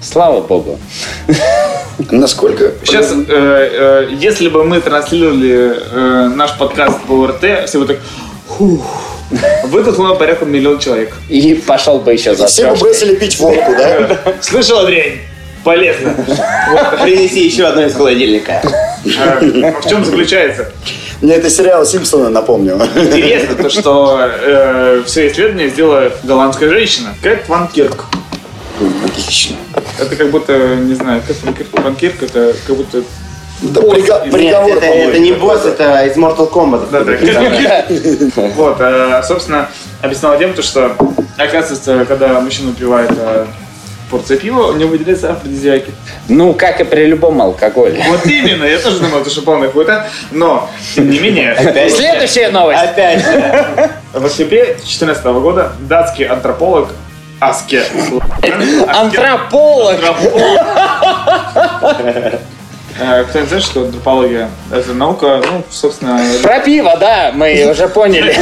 [0.00, 0.78] Слава богу.
[2.10, 2.72] Насколько?
[2.84, 7.98] Сейчас, э, э, если бы мы транслировали э, наш подкаст по РТ, все бы так...
[8.48, 9.13] Фух,
[9.64, 11.14] Выдохнуло порядка миллион человек.
[11.28, 14.18] И пошел бы еще за Все бы бросили пить водку, да?
[14.40, 15.20] Слышал, дрянь?
[15.64, 16.14] Полезно.
[17.02, 18.60] Принеси еще одно из холодильника.
[19.18, 19.40] А,
[19.80, 20.70] в чем заключается?
[21.22, 22.82] Мне это сериал Симпсона напомнил.
[22.96, 27.14] Интересно то, что э, все исследование сделала голландская женщина.
[27.22, 28.04] Кэт Ван Кирк.
[29.04, 29.56] Отлично.
[29.98, 33.02] Это как будто, не знаю, Кэт Ван Кирк, это как будто
[33.70, 36.88] это приго- приговор, Нет, это, это не босс, это из Mortal Kombat.
[36.90, 38.50] Да, да.
[38.56, 39.68] Вот, э, собственно,
[40.02, 40.96] объясняла тем, что,
[41.36, 43.46] оказывается, когда мужчина выпивает э,
[44.10, 45.92] порция пива, у него выделяются афродизиаки.
[46.28, 48.02] Ну, как и при любом алкоголе.
[48.08, 51.56] Вот именно, я тоже думал, что полный хуйта, но, тем не менее...
[51.90, 52.82] Следующая новость.
[52.82, 53.90] Опять же.
[54.12, 56.90] В октябре 2014 года датский антрополог
[57.40, 57.82] Аске...
[58.88, 59.90] Антрополог!
[59.90, 60.54] Антрополог!
[62.98, 66.20] Э, кто не знает, что антропология– это наука, ну, собственно...
[66.42, 68.36] Про пиво, да, мы уже поняли.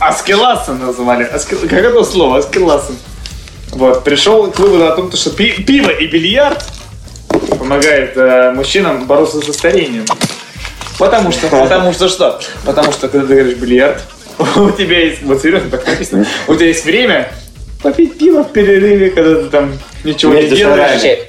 [0.00, 1.24] Аскеласом называли.
[1.24, 2.38] Как это слово?
[2.38, 2.96] Аскеласом.
[3.70, 6.64] Вот, пришел к выводу о том, что пиво и бильярд
[7.58, 10.06] помогает э, мужчинам бороться со старением.
[10.98, 12.40] Потому что, потому что что?
[12.64, 14.02] Потому что, когда ты говоришь бильярд,
[14.56, 17.32] у тебя есть, вот серьезно так написано, у тебя есть время
[17.82, 21.28] попить пиво в перерыве, когда ты там ничего не делаешь.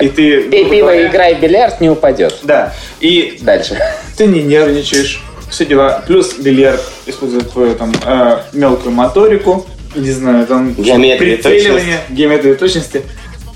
[0.00, 0.48] И ты...
[0.48, 2.38] Пей пиво и играй в бильярд, не упадет.
[2.42, 2.74] Да.
[3.00, 3.78] И дальше.
[4.16, 6.02] Ты не нервничаешь, все дела.
[6.06, 13.02] Плюс бильярд использует твою там э, мелкую моторику, не знаю, там геометрию прицеливание, геометрию точности.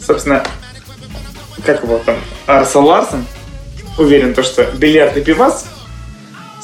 [0.05, 0.45] Собственно,
[1.65, 3.25] как его там, Арсен Ларсен
[3.99, 5.67] уверен, то, что бильярд и пивас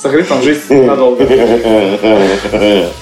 [0.01, 1.25] сохранит вам жизнь надолго.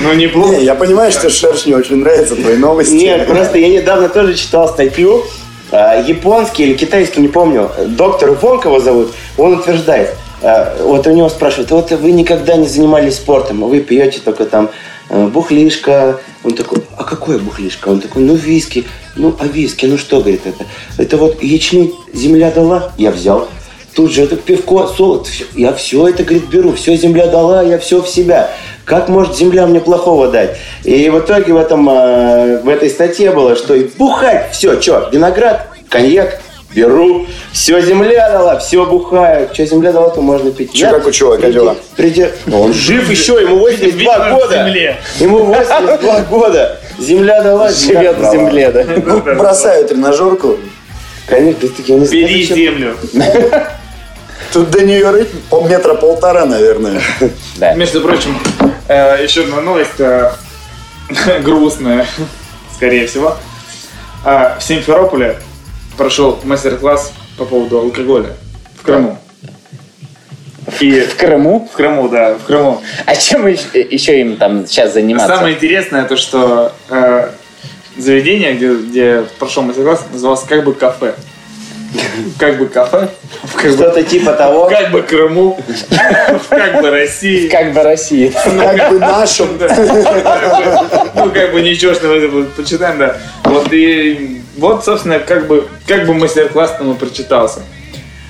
[0.00, 0.26] Ну, не.
[0.26, 2.94] Не, я понимаю, что Шершню очень нравятся твои новости.
[2.94, 5.24] Нет, просто я недавно тоже читал статью,
[5.70, 11.12] а, японский или китайский, не помню, доктор Вонг его зовут, он утверждает, а, вот у
[11.12, 14.70] него спрашивают, вот вы никогда не занимались спортом, вы пьете только там
[15.10, 16.20] а, бухлишка.
[16.42, 17.88] Он такой, а какое бухлишка?
[17.88, 18.86] Он такой, ну виски.
[19.16, 20.64] Ну, а виски, ну что, говорит, это?
[20.96, 23.48] Это вот ячмень земля дала, я взял.
[23.94, 28.00] Тут же это пивко, солод, я все это, говорит, беру, все земля дала, я все
[28.00, 28.50] в себя.
[28.84, 30.56] Как может земля мне плохого дать?
[30.84, 35.08] И в итоге в, этом, э, в этой статье было, что и бухать, все, что,
[35.12, 36.40] виноград, коньяк,
[36.74, 39.48] беру, все земля дала, все бухаю.
[39.52, 40.72] Что земля дала, то можно пить.
[40.72, 41.76] Че, как у чувака дела?
[41.96, 42.26] Приди...
[42.52, 44.96] Он жив еще, ему 82 года.
[45.18, 46.78] Ему 82 года.
[46.98, 48.84] Земля дала, живет в земле, да.
[48.84, 50.56] Ну, бросаю тренажерку.
[51.26, 52.26] Конечно, я не знаю.
[52.26, 52.96] Бери землю.
[54.52, 55.28] Тут до нее рыть
[55.68, 57.00] метра полтора, наверное.
[57.56, 57.74] Да.
[57.74, 58.36] Между прочим,
[58.94, 60.32] еще одна новость э,
[61.42, 62.06] грустная,
[62.74, 63.36] скорее всего.
[64.24, 65.38] Э, в Симферополе
[65.96, 68.36] прошел мастер-класс по поводу алкоголя
[68.78, 69.18] в Крыму.
[70.80, 71.68] И в Крыму?
[71.72, 72.82] В Крыму, да, в Крыму.
[73.06, 75.36] А чем еще им там сейчас заниматься?
[75.36, 77.30] Самое интересное то, что э,
[77.96, 81.14] заведение, где, где прошел мастер-класс, называлось как бы кафе.
[82.38, 83.08] Как бы кафе.
[83.58, 84.68] Что-то типа того.
[84.68, 85.58] Как бы Крыму.
[86.48, 87.48] Как бы России.
[87.48, 88.28] Как бы России.
[88.28, 89.58] Как бы нашим.
[91.14, 93.16] Ну, как бы ничего, что мы почитаем, да.
[93.44, 97.62] Вот и вот, собственно, как бы, как бы мастер-класс нам прочитался.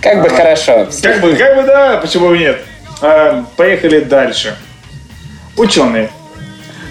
[0.01, 0.87] Как бы а, хорошо.
[1.03, 2.61] Как бы, как бы, да, почему бы нет.
[3.03, 4.57] А, поехали дальше.
[5.57, 6.11] Ученые.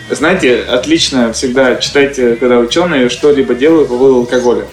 [0.09, 4.65] Знаете, отлично всегда читайте, когда ученые что-либо делают по поводу алкоголя.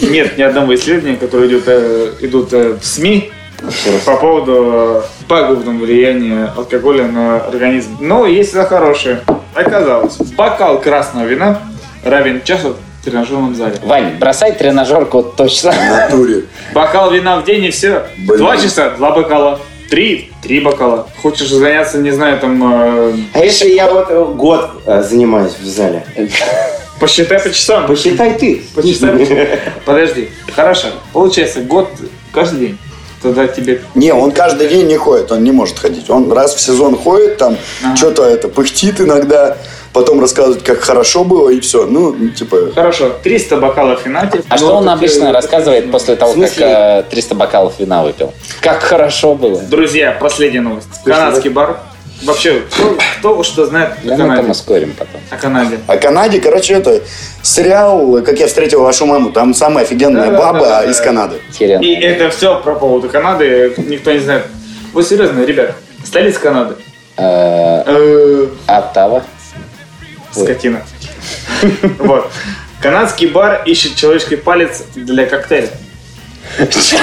[0.00, 3.32] Нет ни одного исследования, которые идут, э, идут э, в СМИ,
[4.04, 7.96] по поводу пагубного влияния алкоголя на организм.
[8.00, 9.20] Но есть за хорошее.
[9.54, 11.60] Оказалось, бокал красного вина
[12.04, 13.76] равен часу в тренажерном зале.
[13.84, 15.72] Вань, бросай тренажерку точно.
[15.72, 16.44] В натуре.
[16.74, 18.04] Бокал вина в день и все.
[18.18, 18.38] Блин.
[18.38, 19.60] Два часа, два бокала.
[19.90, 21.06] Три, три бокала.
[21.20, 22.62] Хочешь заняться, не знаю, там...
[22.64, 23.12] Э...
[23.34, 26.04] А если я вот год э, занимаюсь в зале?
[27.02, 27.88] Посчитай по часам.
[27.88, 28.62] Посчитай ты.
[28.76, 29.60] Посчитай.
[29.84, 30.28] Подожди.
[30.54, 30.86] Хорошо.
[31.12, 31.88] Получается, год
[32.32, 32.78] каждый день.
[33.20, 33.82] Тогда тебе...
[33.96, 36.08] Не, он каждый день не ходит, он не может ходить.
[36.10, 37.96] Он раз в сезон ходит, там ага.
[37.96, 39.58] что-то это пыхтит иногда,
[39.92, 41.86] потом рассказывает, как хорошо было, и все.
[41.86, 42.70] Ну, типа...
[42.72, 44.30] Хорошо, 300 бокалов вина.
[44.48, 48.32] А что он обычно э, рассказывает после того, как 300 э, бокалов вина выпил?
[48.60, 49.60] Как хорошо было.
[49.60, 50.88] Друзья, последняя новость.
[51.04, 51.80] Канадский бар
[52.24, 54.42] Вообще, кто, кто что знает о Канаде?
[54.42, 55.20] мы ускорим потом.
[55.30, 55.78] О Канаде.
[55.86, 57.02] О Канаде, короче, это
[57.42, 59.32] сериал «Как я встретил вашу маму».
[59.32, 61.40] Там самая офигенная да, баба да, да, из Канады.
[61.52, 61.80] Херен.
[61.80, 63.74] И это все про поводу Канады.
[63.76, 64.46] Никто не знает.
[64.92, 65.74] Вы серьезно, ребят?
[66.04, 66.76] Столица Канады?
[67.16, 69.24] Э, э, Оттава.
[70.32, 70.82] Скотина.
[71.98, 72.30] Вот.
[72.80, 75.68] Канадский бар ищет человеческий палец для коктейля.
[76.68, 76.98] Чё?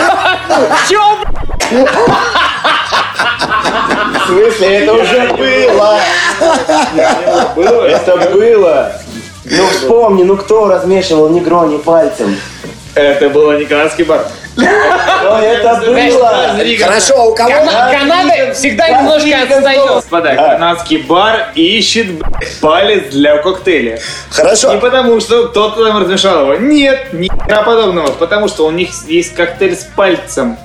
[4.14, 6.00] В смысле, это уже было.
[7.88, 8.92] Это было.
[9.46, 12.38] Ну вспомни, ну кто размешивал негрони пальцем?
[12.96, 14.26] Это было не канадский бар.
[14.56, 16.58] Но это было.
[16.80, 17.50] Хорошо, а у кого?
[17.50, 19.88] Канада всегда немножко отстает.
[19.88, 22.08] Господа, канадский бар ищет
[22.62, 24.00] палец для коктейля.
[24.30, 24.74] Хорошо.
[24.74, 26.56] Не потому, что кто-то там размешал его.
[26.56, 27.30] Нет, ни
[27.64, 28.12] подобного.
[28.12, 30.58] Потому что у них есть коктейль с пальцем.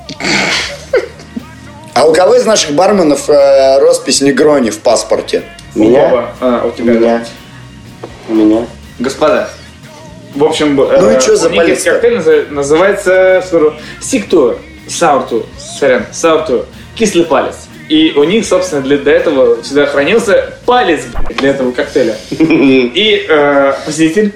[1.94, 5.44] А у кого из наших барменов э, роспись Негрони в паспорте?
[5.76, 6.30] Меня?
[6.40, 7.18] А, у тебя, Меня.
[7.18, 7.24] да.
[8.28, 8.66] У меня.
[8.98, 9.48] Господа,
[10.34, 16.66] в общем, ну э, и что за у коктейль называется, скажу, сикту, саурту, сорян, саурту,
[16.96, 17.54] кислый палец.
[17.88, 21.02] И у них, собственно, для, для этого всегда хранился палец
[21.38, 22.16] для этого коктейля.
[22.30, 24.34] И э, посетитель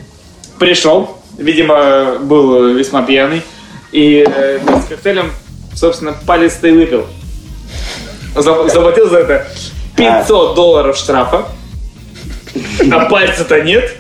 [0.61, 3.43] пришел, видимо, был весьма пьяный,
[3.91, 5.33] и э, с коктейлем,
[5.75, 7.07] собственно, палец-то и выпил
[8.35, 9.47] заплатил за это
[9.97, 11.47] 500 долларов штрафа,
[12.91, 13.93] а пальца-то нет.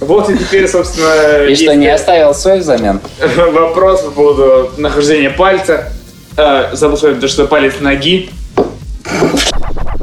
[0.00, 1.44] Вот и теперь, собственно...
[1.44, 3.00] И что, не оставил свой взамен?
[3.52, 5.92] Вопрос по поводу нахождения пальца.
[6.36, 8.30] А, забыл сказать, то, что палец ноги.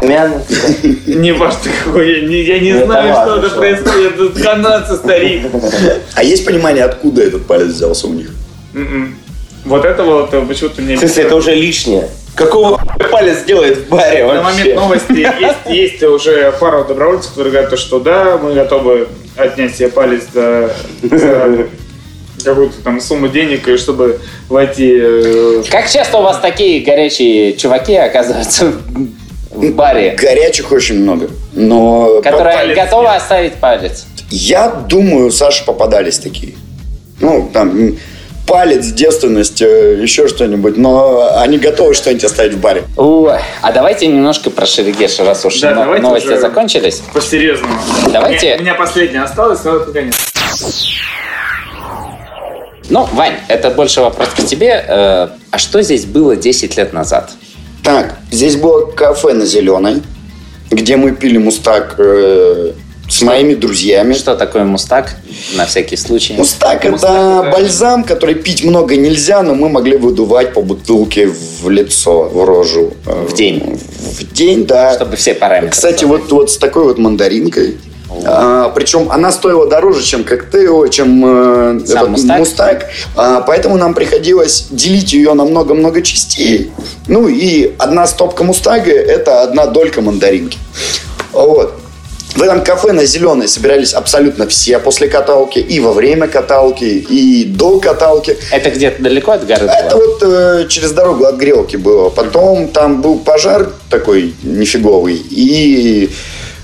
[0.02, 4.18] Не важно какой, я не, я не знаю, что это происходит.
[4.18, 5.48] Тут канадцы, старик.
[6.16, 8.30] А есть понимание, откуда этот палец взялся у них?
[8.74, 9.16] М-м.
[9.66, 10.98] Вот это вот почему-то мне...
[10.98, 12.10] В это уже лишнее.
[12.36, 14.42] Какого палец делает в баре вообще?
[14.42, 19.76] На момент новости есть, есть уже пара добровольцев, которые говорят, что да, мы готовы отнять
[19.76, 21.68] себе палец за, за
[22.44, 24.20] какую-то там сумму денег, чтобы
[24.50, 24.98] войти...
[25.00, 28.74] Э, как часто у вас такие горячие чуваки оказываются
[29.52, 30.16] в баре?
[30.18, 32.22] Горячих очень много, но...
[32.22, 34.06] Которые готовы оставить палец?
[34.30, 36.54] Я думаю, Саша попадались такие.
[37.20, 37.96] Ну, там,
[38.48, 42.84] палец, девственность, э, еще что-нибудь, но они готовы что-нибудь оставить в баре.
[42.98, 47.02] Ой, а давайте немножко про Шерегеш, раз уж да, но, новости закончились.
[47.14, 47.74] По-серьезному.
[48.12, 48.58] Давайте...
[48.58, 50.16] У меня, последняя осталась, но это конец.
[52.90, 54.84] Ну, Вань, это больше вопрос к тебе.
[54.88, 57.32] Э, а что здесь было 10 лет назад?
[57.84, 60.02] Так, здесь было кафе на Зеленой,
[60.70, 62.74] где мы пили мустак э,
[63.10, 64.14] с моими друзьями.
[64.14, 65.16] Что такое мустак,
[65.56, 66.34] на всякий случай?
[66.34, 71.28] Мустак, мустак это, это бальзам, который пить много нельзя, но мы могли выдувать по бутылке
[71.28, 72.94] в лицо, в рожу.
[73.06, 73.80] В день?
[74.20, 74.94] В день, да.
[74.94, 75.72] Чтобы все параметры.
[75.72, 77.78] Кстати, вот, вот с такой вот мандаринкой.
[78.26, 82.40] А, причем она стоила дороже, чем коктейль, чем э, этот, мустак.
[82.40, 82.90] мустак.
[83.16, 86.72] А, поэтому нам приходилось делить ее на много-много частей.
[87.08, 90.60] Ну и одна стопка мустага– это одна долька мандаринки.
[91.32, 91.83] Вот.
[92.36, 97.46] В этом кафе на Зеленой собирались абсолютно все после каталки, и во время каталки, и
[97.46, 98.36] до каталки.
[98.52, 102.10] Это где-то далеко от горы Это вот э, через дорогу от Грелки было.
[102.10, 106.10] Потом там был пожар такой нифиговый, и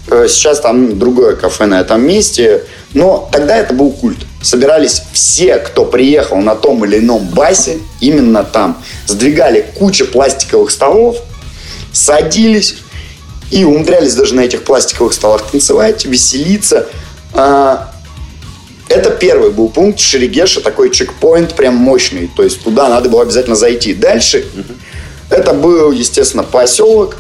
[0.10, 2.64] э, сейчас там другое кафе на этом месте.
[2.96, 4.18] Но тогда это был культ.
[4.42, 8.82] Собирались все, кто приехал на том или ином басе, именно там.
[9.06, 11.18] Сдвигали кучу пластиковых столов,
[11.94, 12.78] садились,
[13.52, 16.88] и умудрялись даже на этих пластиковых столах танцевать, веселиться.
[17.34, 17.92] А,
[18.88, 22.30] это первый был пункт Шерегеша, такой чекпоинт прям мощный.
[22.36, 23.94] То есть туда надо было обязательно зайти.
[23.94, 24.46] Дальше
[25.30, 27.18] это был, естественно, поселок,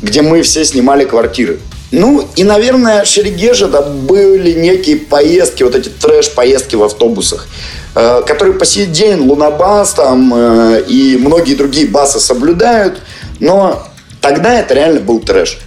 [0.00, 1.58] где мы все снимали квартиры.
[1.90, 7.48] Ну, и, наверное, Шерегеша, да, были некие поездки, вот эти трэш-поездки в автобусах.
[7.94, 13.00] э, который по сей день Лунабас там э, и многие другие басы соблюдают,
[13.40, 13.88] но
[14.20, 15.58] тогда это реально был трэш.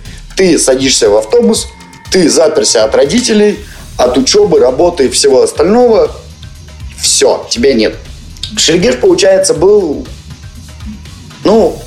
[0.42, 1.68] Ты садишься в автобус,
[2.12, 3.60] ты заперся от родителей,
[3.96, 6.12] от учебы, работы и всего остального.
[7.00, 7.94] Все, тебя нет.
[8.58, 10.08] Шерегеш, получается, был,
[11.44, 11.80] ну,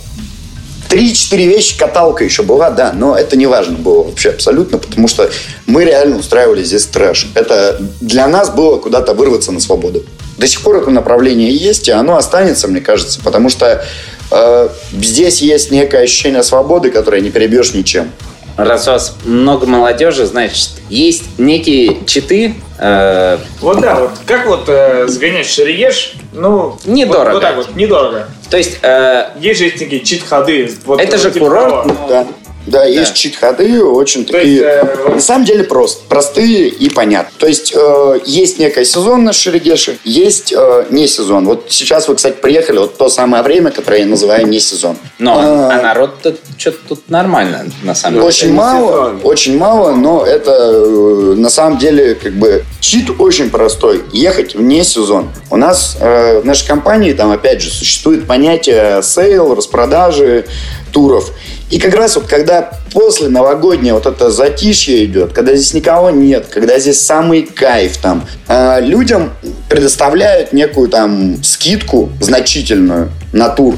[0.89, 5.29] Три-четыре вещи, каталка еще была, да, но это не важно было вообще абсолютно, потому что
[5.67, 7.33] мы реально устраивали здесь трэш.
[7.35, 10.05] Это для нас было куда-то вырваться на свободу.
[10.39, 13.85] До сих пор это направление есть, и оно останется, мне кажется, потому что
[14.31, 18.13] э, здесь есть некое ощущение свободы, которое не перебьешь ничем.
[18.57, 22.55] Раз у вас много молодежи, значит, есть некие читы.
[22.79, 23.39] Э...
[23.61, 26.79] Вот да, вот как вот э, сгонять шериеш, ну...
[26.85, 27.25] Недорого.
[27.25, 28.29] Вот, вот так вот, недорого.
[28.51, 28.79] То есть...
[28.83, 29.31] Э...
[29.41, 30.73] Есть же такие чит-ходы.
[30.85, 31.87] Вот, это же типа курорт.
[31.87, 32.27] Ну, да.
[32.67, 34.55] Да, да, есть чит-коды, очень То такие...
[34.55, 36.03] Есть, э, на самом деле просто.
[36.09, 37.35] Простые и понятные.
[37.39, 41.47] То есть э, есть некая сезонность Шерегеши, есть э, не сезон.
[41.47, 44.97] Вот сейчас вы, кстати, приехали, вот то самое время, которое я называю не сезон.
[45.19, 48.27] Но, а, а народ-то что-то тут нормально, на самом деле.
[48.27, 49.21] Очень мало, сезон.
[49.25, 54.03] очень мало, но это э, на самом деле как бы чит очень простой.
[54.13, 55.29] Ехать вне сезон.
[55.51, 60.47] У нас э, в нашей компании там опять же существует понятие sale, распродажи
[60.93, 61.31] туров.
[61.75, 66.47] И как раз вот когда после новогоднее вот это затишье идет, когда здесь никого нет,
[66.49, 69.33] когда здесь самый кайф там, э, людям
[69.69, 73.75] предоставляют некую там скидку значительную на тур.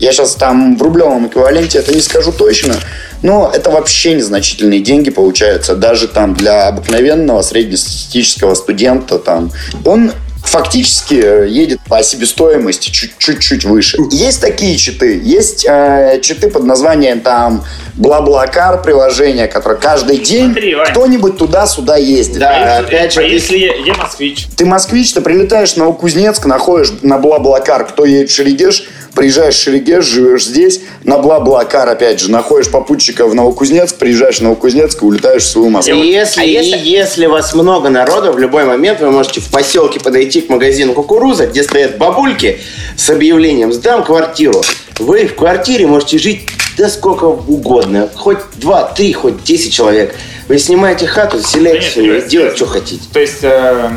[0.00, 2.74] Я сейчас там в рублевом эквиваленте это не скажу точно,
[3.22, 5.76] но это вообще незначительные деньги получаются.
[5.76, 9.52] Даже там для обыкновенного среднестатистического студента там.
[9.84, 10.10] Он
[10.48, 13.98] фактически э, едет по себестоимости чуть-чуть выше.
[14.10, 15.20] Есть такие читы.
[15.22, 20.56] Есть э, читы под названием там Бла-Блакар приложение, которое каждый день
[20.90, 22.38] кто-нибудь туда-сюда ездит.
[22.38, 24.46] Да, а опять же, а если я, я москвич?
[24.56, 29.62] Ты москвич, ты прилетаешь на Новокузнецк, находишь на Бла-Блакар, кто едет в Шерегеш, приезжаешь в
[29.62, 35.04] Шерегеш, живешь здесь, на Бла-Блакар, опять же, находишь попутчика в Новокузнецк, приезжаешь в Новокузнецк и
[35.04, 35.94] улетаешь в свою Москву.
[35.94, 36.78] Если, а если...
[36.78, 41.46] если вас много народа, в любой момент вы можете в поселке подойти к магазину кукуруза,
[41.46, 42.60] где стоят бабульки
[42.96, 44.62] с объявлением «Сдам квартиру».
[44.98, 46.42] Вы в квартире можете жить
[46.76, 48.08] да сколько угодно.
[48.14, 50.14] Хоть два, три, хоть десять человек.
[50.48, 53.02] Вы снимаете хату, заселяетесь да нет, и делаете, что хотите.
[53.12, 53.38] То есть...
[53.42, 53.90] Э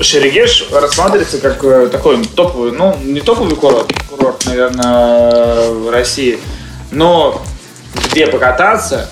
[0.00, 6.38] Шерегеш рассматривается как э, такой топовый, ну, не топовый курорт, курорт, наверное, в России,
[6.90, 7.40] но
[8.10, 9.10] где покататься,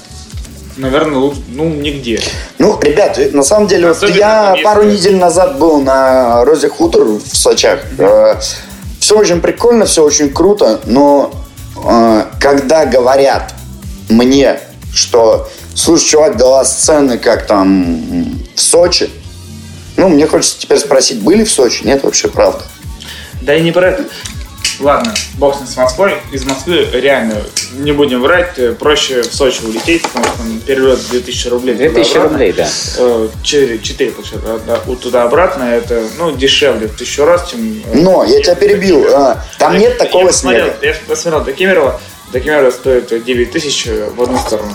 [0.76, 2.20] наверное, ну, нигде.
[2.58, 7.36] Ну, ребят, на самом деле, вот я пару недель назад был на Розе Хутор в
[7.36, 7.80] Сочах.
[7.96, 8.42] Mm-hmm.
[9.00, 11.32] Все очень прикольно, все очень круто, но
[11.84, 13.54] э, когда говорят
[14.08, 14.60] мне,
[14.92, 19.08] что, слушай, чувак, дала сцены, как там в Сочи,
[20.00, 21.84] ну, мне хочется теперь спросить, были в Сочи?
[21.84, 22.64] Нет, вообще правда.
[23.42, 24.04] Да и не про это.
[24.78, 26.14] Ладно, бог с Москвой.
[26.32, 27.42] Из Москвы реально,
[27.74, 31.74] не будем врать, э, проще в Сочи улететь, потому что там перелет 2000 рублей.
[31.74, 32.66] 2000 рублей, да.
[33.42, 34.14] 4, 4
[35.02, 37.82] туда-обратно, это, ну, дешевле в тысячу раз, чем...
[37.92, 40.74] Э, Но, я тебя перебил, а, там нет такого я снега.
[40.80, 42.00] Я посмотрел до Кемерово,
[42.32, 44.72] до Кемерово стоит 9 тысяч в одну сторону.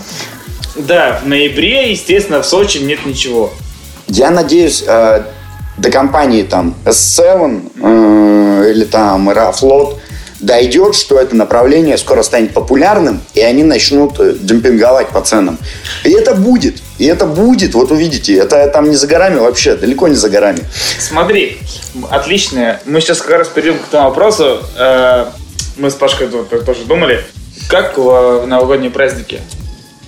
[0.76, 3.56] Да, в ноябре, естественно, в Сочи нет ничего.
[4.08, 5.24] Я надеюсь, э,
[5.78, 10.00] до компании там S7 э, или там Aeroflot
[10.40, 15.58] дойдет, что это направление скоро станет популярным, и они начнут э, демпинговать по ценам.
[16.04, 16.78] И это будет.
[16.98, 20.60] И это будет, вот увидите, это там не за горами вообще, далеко не за горами.
[21.00, 21.58] Смотри,
[22.10, 22.80] отлично.
[22.86, 24.62] Мы сейчас как раз перейдем к тому вопросу.
[24.78, 25.26] Э,
[25.78, 27.22] мы с Пашкой тоже думали,
[27.68, 29.42] как в новогодние праздники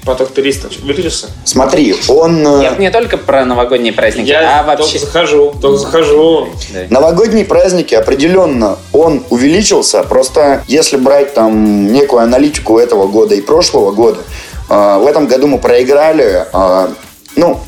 [0.08, 1.28] поток туристов выключился?
[1.44, 2.42] Смотри, он...
[2.60, 4.94] Нет, э, не только про новогодние праздники, Я а вообще...
[4.94, 6.48] только захожу, только захожу.
[6.74, 6.80] Да.
[6.90, 13.92] Новогодние праздники определенно он увеличился, просто если брать там некую аналитику этого года и прошлого
[13.92, 14.22] года,
[14.70, 16.88] э, в этом году мы проиграли, э,
[17.36, 17.60] ну,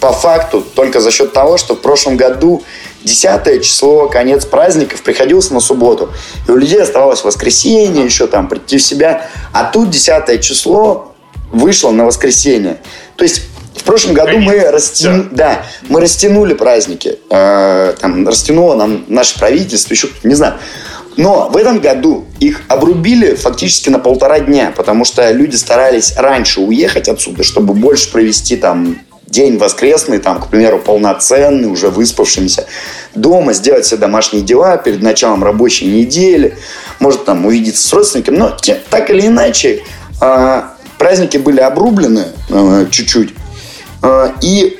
[0.00, 2.62] по факту, только за счет того, что в прошлом году
[3.02, 6.10] 10 число, конец праздников, приходился на субботу.
[6.46, 9.28] И у людей оставалось воскресенье, еще там прийти в себя.
[9.52, 11.07] А тут 10 число,
[11.50, 12.78] вышло на воскресенье.
[13.16, 13.42] То есть
[13.74, 14.52] в прошлом году Конечно.
[14.52, 15.62] мы растянули, да.
[15.88, 20.54] мы растянули праздники, э, там растянуло нам наше правительство, еще не знаю.
[21.16, 26.60] Но в этом году их обрубили фактически на полтора дня, потому что люди старались раньше
[26.60, 32.66] уехать отсюда, чтобы больше провести там день воскресный, там, к примеру, полноценный, уже выспавшимся,
[33.14, 36.56] дома сделать все домашние дела перед началом рабочей недели,
[37.00, 38.56] может там увидеться с родственниками, но
[38.90, 39.82] так или иначе
[40.20, 40.62] э,
[40.98, 43.34] праздники были обрублены э, чуть-чуть.
[44.02, 44.78] Э, и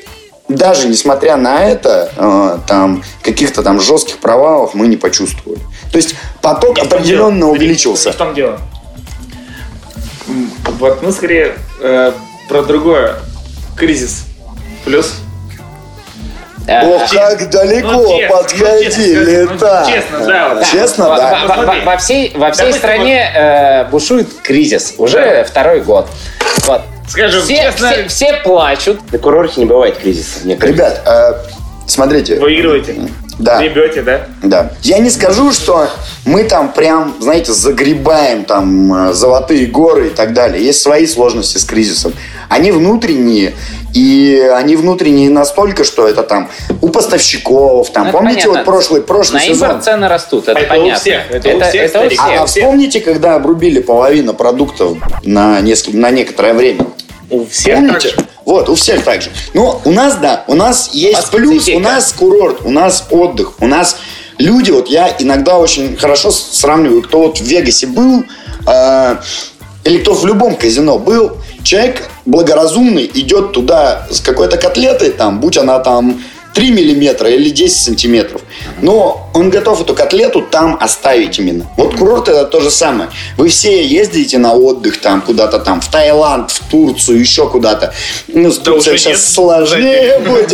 [0.48, 5.60] даже несмотря на это, э, там каких-то там жестких провалов мы не почувствовали.
[5.92, 7.50] То есть поток определенно дело.
[7.50, 8.12] увеличился.
[8.12, 8.58] В том дело.
[10.78, 12.12] Вот, ну, скорее, э,
[12.48, 13.16] про другое.
[13.76, 14.24] Кризис.
[14.84, 15.14] Плюс.
[16.68, 20.54] Э, Ох, как далеко ну, подходили ну, честно, ну, честно, да.
[20.54, 20.66] Вот.
[20.66, 21.38] Честно, да.
[21.48, 24.94] Во, во, во всей, во всей стране э, бушует кризис.
[24.98, 25.44] Уже да.
[25.44, 26.08] второй год.
[26.66, 26.82] Вот.
[27.08, 27.90] Скажем все, честно...
[27.90, 29.00] Все, все плачут.
[29.10, 30.40] На курорте не бывает кризиса.
[30.44, 31.32] Ребят, э,
[31.86, 32.38] смотрите.
[32.38, 32.96] Выигрываете.
[33.38, 33.60] Да.
[33.60, 34.26] Гребете, да?
[34.42, 34.72] Да.
[34.82, 35.88] Я не скажу, что
[36.24, 40.62] мы там прям, знаете, загребаем там э, золотые горы и так далее.
[40.62, 42.12] Есть свои сложности с кризисом.
[42.48, 43.54] Они внутренние,
[43.94, 48.58] и они внутренние настолько, что это там у поставщиков, там, ну, помните, понятно.
[48.58, 49.68] вот прошлый, прошлый На сезон?
[49.68, 50.94] импорт цены растут, это, это понятно.
[50.94, 52.20] У всех, это, это, у всех, это у всех.
[52.20, 56.86] А, а вспомните, когда обрубили половину продуктов на, несколько, на некоторое время?
[57.30, 58.10] У всех Помните?
[58.10, 58.26] так же?
[58.44, 59.30] Вот, у всех так же.
[59.52, 63.66] Но у нас, да, у нас есть плюс, у нас курорт, у нас отдых, у
[63.66, 63.96] нас
[64.38, 68.24] люди, вот я иногда очень хорошо сравниваю, кто вот в Вегасе был,
[68.66, 69.16] э,
[69.84, 71.36] или кто в любом казино был,
[71.68, 76.22] человек благоразумный идет туда с какой-то котлетой, там, будь она там
[76.54, 78.40] 3 миллиметра или 10 сантиметров.
[78.80, 81.66] Но он готов эту котлету там оставить именно.
[81.76, 83.10] Вот курорт это то же самое.
[83.36, 87.92] Вы все ездите на отдых там куда-то там, в Таиланд, в Турцию, еще куда-то.
[88.28, 89.20] Ну, с Турцией сейчас нет.
[89.20, 90.52] сложнее будет.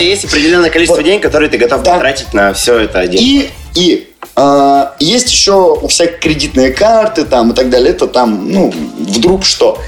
[0.00, 3.02] Есть определенное количество денег, которые ты готов потратить на все это.
[3.02, 7.90] И, и э, есть еще у всяких кредитные карты там и так далее.
[7.90, 9.78] Это там, ну, вдруг что.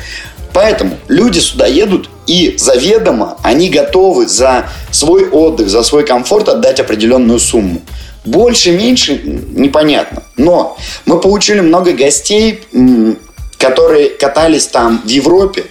[0.54, 6.78] Поэтому люди сюда едут и заведомо они готовы за свой отдых, за свой комфорт отдать
[6.78, 7.82] определенную сумму.
[8.24, 10.22] Больше, меньше, непонятно.
[10.36, 12.62] Но мы получили много гостей,
[13.58, 15.64] которые катались там в Европе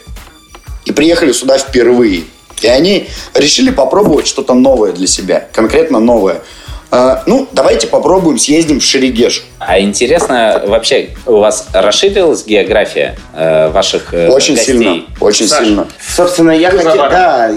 [0.84, 2.26] и приехали сюда впервые.
[2.62, 6.42] И они решили попробовать что-то новое для себя, конкретно новое.
[6.96, 9.46] А, ну, давайте попробуем, съездим в Шерегеш.
[9.58, 14.78] А интересно, вообще, у вас расширилась география э, ваших э, Очень гостей?
[14.78, 15.88] сильно, очень Саша, сильно.
[16.00, 17.52] Собственно, я хотел, да,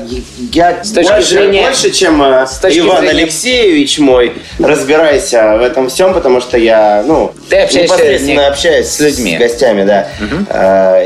[0.55, 3.24] я с точки больше, зрения, больше, чем э, с точки Иван зрения...
[3.24, 8.47] Алексеевич мой, разбираюсь в этом всем, потому что я, ну, Ты общаешься непосредственно не...
[8.47, 10.09] общаюсь с людьми, с гостями, да.
[10.18, 10.47] Угу.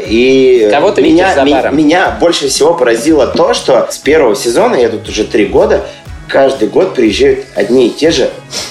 [0.07, 1.77] И Кого ты меня, за баром?
[1.77, 5.85] меня больше всего поразило то, что с первого сезона, я тут уже три года,
[6.31, 8.31] каждый год приезжают одни и те же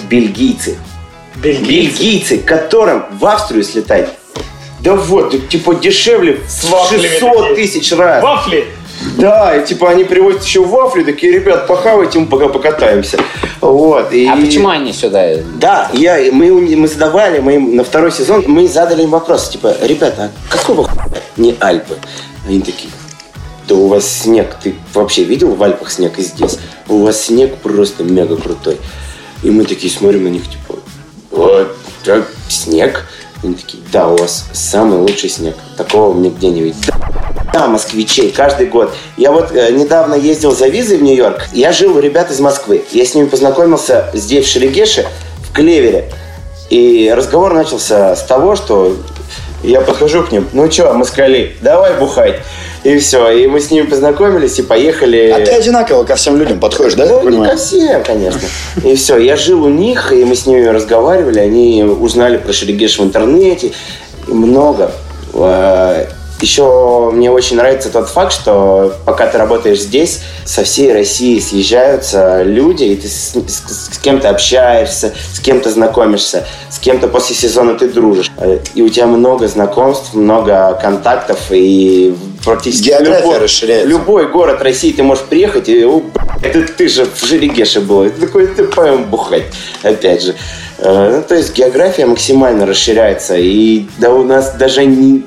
[0.10, 0.78] бельгийцы.
[1.36, 4.10] Бельгийцы, бельгийцы которым в Австрию слетать.
[4.82, 8.24] Да вот, типа дешевле в 600 тысяч раз.
[8.24, 8.66] Вафли!
[9.18, 13.18] Да, и типа они привозят еще вафли, такие, ребят, похавайте, мы пока покатаемся.
[13.62, 14.28] Вот, и...
[14.28, 15.36] А почему они сюда?
[15.56, 19.74] Да, я, мы, мы задавали, мы им на второй сезон, мы задали им вопрос, типа,
[19.82, 21.98] ребята, а какого хуя не Альпы?
[22.46, 22.90] Они такие,
[23.70, 26.58] да у вас снег, ты вообще видел в Альпах снег и здесь?
[26.88, 28.78] У вас снег просто мега крутой.
[29.44, 30.80] И мы такие смотрим на них, типа,
[31.30, 33.06] вот, так, снег?
[33.44, 35.56] Они такие, да, у вас самый лучший снег.
[35.78, 36.80] Такого нигде не видел.
[37.54, 38.92] Да, москвичей каждый год.
[39.18, 41.50] Я вот э, недавно ездил за визой в Нью-Йорк.
[41.54, 42.84] Я жил у ребят из Москвы.
[42.92, 45.08] Я с ними познакомился здесь, в Шерегеше,
[45.48, 46.12] в Клевере.
[46.70, 48.96] И разговор начался с того, что
[49.64, 50.48] я подхожу к ним.
[50.54, 52.36] Ну что, москали, давай бухать.
[52.84, 53.30] И все.
[53.32, 55.34] И мы с ними познакомились и поехали.
[55.36, 57.06] А ты одинаково ко всем людям подходишь, да?
[57.06, 58.42] Ну, не ко всем, конечно.
[58.84, 59.18] И все.
[59.18, 61.40] Я жил у них, и мы с ними разговаривали.
[61.40, 63.74] Они узнали про Шерегеш в интернете.
[64.28, 64.92] И много.
[66.42, 72.44] Еще мне очень нравится тот факт, что пока ты работаешь здесь, со всей России съезжаются
[72.44, 77.74] люди, и ты с, с, с кем-то общаешься, с кем-то знакомишься, с кем-то после сезона
[77.76, 78.32] ты дружишь.
[78.74, 82.16] И у тебя много знакомств, много контактов, и
[82.46, 83.88] практически География любой, расширяется.
[83.90, 86.04] любой город России ты можешь приехать, и о,
[86.42, 89.44] это ты же в Жерегеше был, и ты такой, ты пойдем бухать,
[89.84, 90.36] опять же.
[90.82, 95.26] Ну, то есть география максимально расширяется, и да у нас даже не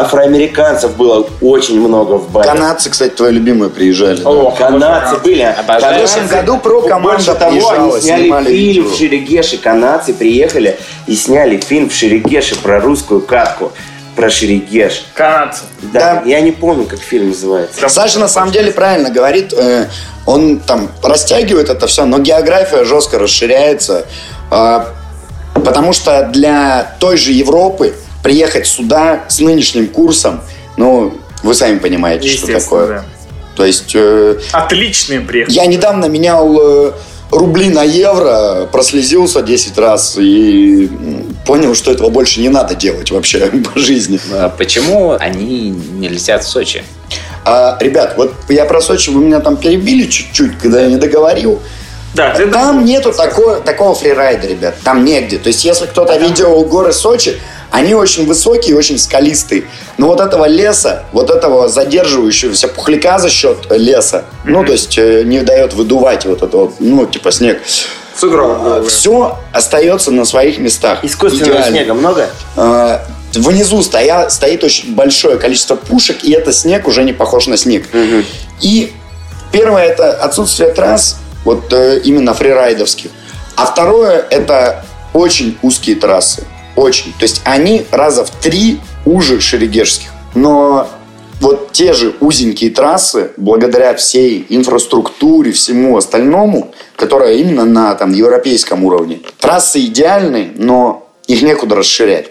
[0.00, 2.48] афроамериканцев было очень много в баре.
[2.48, 4.22] Канадцы, кстати, твои любимые приезжали.
[4.24, 4.68] О, да?
[4.68, 5.42] канадцы были.
[5.42, 5.94] Обожаю.
[5.94, 8.84] В прошлом году про команда Больше того, они сняли фильм видео.
[8.84, 9.58] в Шерегеше.
[9.58, 13.72] Канадцы приехали и сняли фильм в Шерегеше про русскую катку.
[14.16, 15.04] Про Шерегеш.
[15.14, 15.62] Канадцы.
[15.92, 16.22] Да, Да.
[16.26, 17.88] я не помню, как фильм называется.
[17.88, 19.52] Саша на самом деле правильно говорит.
[19.56, 19.86] э,
[20.26, 24.06] Он там растягивает это все, но география жестко расширяется.
[24.50, 24.80] э,
[25.54, 30.40] Потому что для той же Европы приехать сюда с нынешним курсом,
[30.76, 32.86] ну, вы сами понимаете, что такое.
[32.88, 33.04] да.
[33.56, 35.54] То есть э, Отличные приехали.
[35.54, 36.92] я недавно менял э,
[37.30, 40.88] рубли на евро, прослезился 10 раз и
[41.44, 43.38] понял, что этого больше не надо делать вообще
[43.74, 44.20] по жизни.
[44.32, 46.84] А Почему они не летят в Сочи?
[47.44, 51.60] А, ребят, вот я про Сочи, вы меня там перебили чуть-чуть, когда я не договорил.
[52.14, 54.74] Да, ты там нету такого, такого фрирайда, ребят.
[54.82, 55.38] Там негде.
[55.38, 57.38] То есть, если кто-то видел горы Сочи,
[57.70, 59.64] они очень высокие, очень скалистые.
[59.98, 64.50] Но вот этого леса, вот этого задерживающегося пухляка за счет леса, mm-hmm.
[64.50, 67.60] ну, то есть э, не дает выдувать вот это ну, типа снег.
[68.16, 68.86] Сугроб.
[68.88, 71.04] Все остается на своих местах.
[71.04, 71.70] Искусственного Идеально.
[71.70, 72.30] снега много?
[72.56, 73.04] А,
[73.34, 77.86] внизу стоя, стоит очень большое количество пушек, и этот снег уже не похож на снег.
[77.92, 78.24] Угу.
[78.60, 78.92] И
[79.52, 83.10] первое это отсутствие трасс, вот э, именно фрирайдовских.
[83.56, 84.84] А второе это
[85.14, 86.46] очень узкие трассы.
[86.76, 87.14] Очень.
[87.14, 90.10] То есть они раза в три уже шерегешских.
[90.34, 90.90] Но
[91.40, 98.84] вот те же узенькие трассы, благодаря всей инфраструктуре, всему остальному, которая именно на там, европейском
[98.84, 102.26] уровне, трассы идеальны, но их некуда расширять.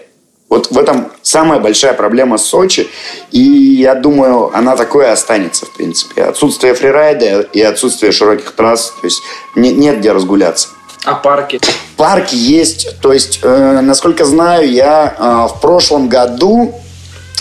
[0.48, 2.88] Вот в этом самая большая проблема Сочи.
[3.30, 6.24] И я думаю, она такое и останется, в принципе.
[6.24, 8.94] Отсутствие фрирайда и отсутствие широких трасс.
[9.00, 9.22] То есть
[9.54, 10.68] не, нет где разгуляться.
[11.04, 11.60] А парки?
[11.96, 12.98] Парки есть.
[13.00, 16.74] То есть, э, насколько знаю, я э, в прошлом году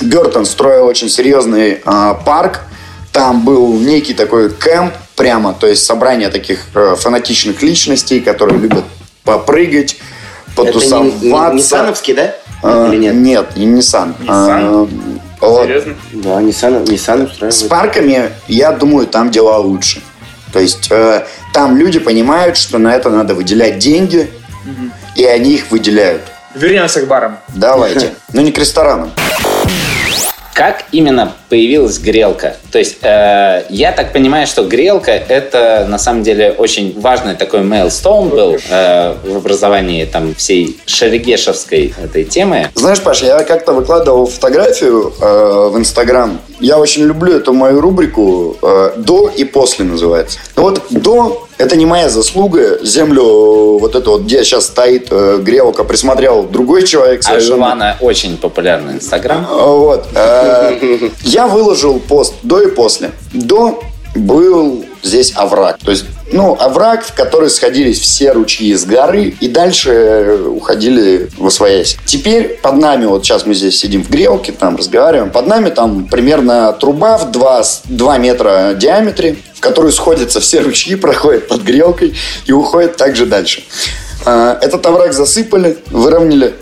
[0.01, 2.61] Бертон строил очень серьезный э, парк.
[3.11, 8.83] Там был некий такой кемп прямо, то есть собрание таких э, фанатичных личностей, которые любят
[9.23, 9.97] попрыгать,
[10.55, 11.17] потусоваться.
[11.17, 12.35] Это не, не, Ниссановский, да?
[12.63, 13.15] А, Или нет?
[13.15, 14.15] Нет, не Nissan.
[14.19, 14.89] Nissan?
[15.41, 15.63] А.
[15.63, 15.95] Серьезно?
[16.13, 17.53] Да, Nissan, Nissan устраивает.
[17.53, 20.01] С парками, я думаю, там дела лучше.
[20.51, 24.31] То есть э, там люди понимают, что на это надо выделять деньги,
[24.65, 24.89] угу.
[25.15, 26.23] и они их выделяют.
[26.55, 27.37] Вернемся к барам.
[27.49, 28.13] Давайте.
[28.33, 29.11] Но не к ресторанам.
[30.57, 32.55] Как именно появилась грелка?
[32.71, 37.61] То есть, э, я так понимаю, что грелка это на самом деле очень важный такой
[37.61, 42.69] мейлстоун был э, в образовании там всей шерегешевской этой темы.
[42.73, 46.39] Знаешь, Паш, я как-то выкладывал фотографию э, в Инстаграм.
[46.59, 50.39] Я очень люблю эту мою рубрику э, «До и после» называется.
[50.55, 52.79] Ну вот «До» Это не моя заслуга.
[52.83, 57.21] Землю вот эту вот, где сейчас стоит э, грелка, присмотрел другой человек.
[57.21, 57.55] А совершенно.
[57.55, 59.45] А Живана очень популярный Инстаграм.
[59.49, 60.07] Вот.
[60.13, 63.11] Э, я выложил пост до и после.
[63.33, 63.81] До
[64.15, 65.77] был здесь овраг.
[65.83, 71.47] То есть, ну, овраг, в который сходились все ручьи с горы и дальше уходили в
[71.47, 71.97] освоясь.
[72.05, 76.07] Теперь под нами, вот сейчас мы здесь сидим в грелке, там разговариваем, под нами там
[76.07, 82.15] примерно труба в 2, 2 метра диаметре, в которую сходятся все ручьи, проходят под грелкой
[82.45, 83.63] и уходят также дальше.
[84.25, 86.53] А, этот овраг засыпали, выровняли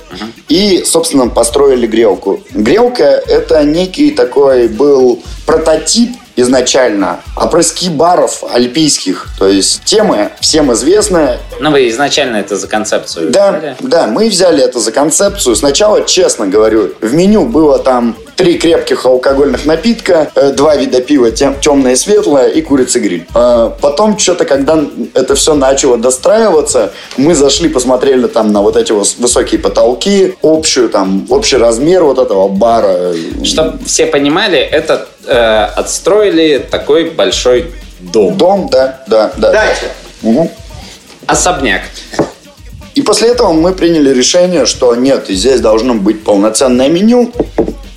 [0.48, 2.44] и, собственно, построили грелку.
[2.52, 9.28] Грелка– это некий такой был прототип изначально опрыски баров альпийских.
[9.40, 11.40] То есть темы всем известная.
[11.60, 13.76] Ну, вы изначально это за концепцию Да, взяли?
[13.80, 15.56] да, мы взяли это за концепцию.
[15.56, 21.32] Сначала, честно говорю, в меню было там три крепких алкогольных напитка, э, два вида пива,
[21.32, 23.26] темное и светлое, и курица гриль.
[23.34, 24.84] А потом что-то, когда
[25.14, 30.90] это все начало достраиваться, мы зашли, посмотрели там на вот эти вот высокие потолки, общую
[30.90, 33.14] там, общий размер вот этого бара.
[33.44, 38.38] Чтобы все понимали, это э, отстроили такой большой дом.
[38.38, 39.52] Дом, да, да, да.
[39.52, 39.86] Дача.
[40.22, 40.30] Да.
[40.30, 40.52] Угу.
[41.28, 41.82] Особняк.
[42.96, 47.32] И после этого мы приняли решение, что нет, здесь должно быть полноценное меню,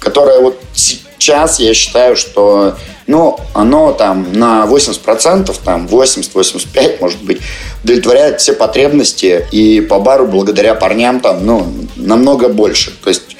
[0.08, 7.40] которое вот сейчас я считаю, что ну, оно там на 80%, там 80-85, может быть,
[7.84, 9.46] удовлетворяет все потребности.
[9.52, 12.90] И по бару благодаря парням там, ну, намного больше.
[13.04, 13.36] То есть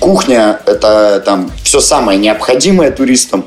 [0.00, 3.44] кухня– это там все самое необходимое туристам.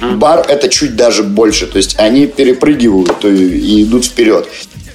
[0.00, 0.16] Uh-huh.
[0.16, 1.66] Бар– это чуть даже больше.
[1.66, 4.46] То есть они перепрыгивают и, и идут вперед.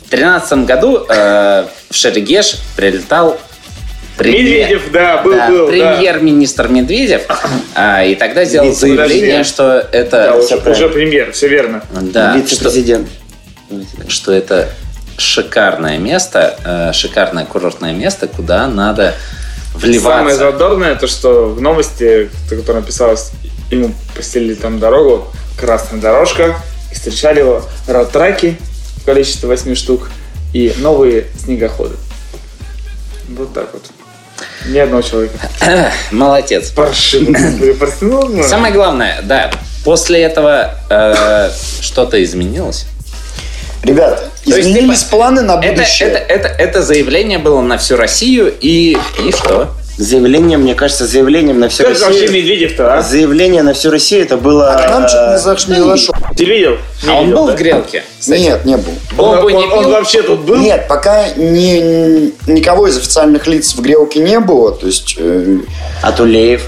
[0.05, 3.39] В 2013 году э, в Шерегеш прилетал
[4.24, 5.67] Премьер, Медведев, да, был, да, был.
[5.67, 6.74] Премьер-министр да.
[6.74, 7.22] Медведев.
[7.76, 10.11] А, и тогда сделал заявление, что это...
[10.11, 11.84] Да, уже, уже премьер, все верно.
[11.91, 13.07] Да, Вице-президент.
[13.69, 14.69] Что, что это
[15.17, 19.15] шикарное место, э, шикарное курортное место, куда надо
[19.76, 20.17] вливаться.
[20.17, 23.32] Самое задорное, то, что в новости, которая написалась,
[23.69, 25.28] ему постелили там дорогу,
[25.59, 26.55] красная дорожка,
[26.91, 28.57] и встречали его ротраки
[28.97, 30.09] в количестве 8 штук
[30.53, 31.95] и новые снегоходы.
[33.30, 33.84] Вот так вот.
[34.68, 35.38] Ни одного человека.
[36.12, 36.72] Молодец.
[36.72, 38.44] Паршиво.
[38.44, 39.52] Самое главное, да,
[39.84, 41.50] после этого э,
[41.82, 42.86] что-то изменилось.
[43.84, 46.10] Ребята, изменились есть, планы на будущее.
[46.10, 49.72] Это, это, это, это заявление было на всю Россию, и, и что?
[49.98, 52.10] Заявление, мне кажется, заявлением на всю как Россию.
[52.10, 53.02] Как вообще Медведев-то, а?
[53.02, 54.74] Заявление на всю Россию это было...
[54.74, 55.68] А нам чуть не, заш...
[55.68, 56.16] не зашел.
[56.36, 56.78] Ты видел?
[57.04, 57.54] Не а видел, он был да?
[57.54, 58.04] в грелке?
[58.20, 58.39] Кстати?
[58.39, 58.94] Нет, не был.
[59.18, 60.58] Он, он, он, он вообще тут был?
[60.58, 64.72] Нет, пока ни, никого из официальных лиц в грелке не было.
[64.72, 65.16] То есть...
[65.18, 65.60] Э...
[66.02, 66.64] А Тулеев?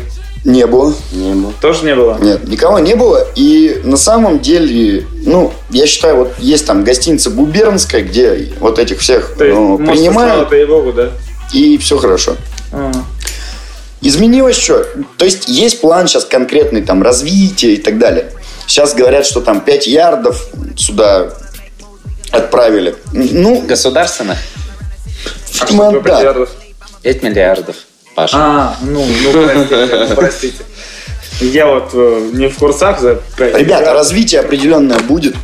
[0.46, 0.94] Не было.
[1.14, 1.54] Не было.
[1.62, 2.18] Тоже не было?
[2.22, 3.26] Нет, никого не было.
[3.36, 9.00] И на самом деле, ну, я считаю, вот есть там гостиница Губернская, где вот этих
[9.00, 10.52] всех То есть, ну, принимают.
[10.52, 11.12] И, Богу, да?
[11.54, 12.36] и все хорошо.
[12.72, 12.92] А.
[14.04, 14.86] Изменилось что?
[15.18, 18.32] То есть есть план сейчас конкретный там развития и так далее.
[18.68, 21.34] Сейчас говорят, что там 5 ярдов сюда
[22.32, 22.96] отправили.
[23.14, 24.38] Ну, Государственных?
[25.60, 26.20] А видимо, что, да.
[26.20, 26.50] миллиардов?
[27.02, 27.76] 5 миллиардов.
[28.16, 28.38] Паша.
[28.38, 30.64] А, ну, ну, простите, ну, простите.
[31.40, 33.94] Я вот э, не в курсах за пять Ребята, миллиардов.
[33.94, 35.36] развитие определенное будет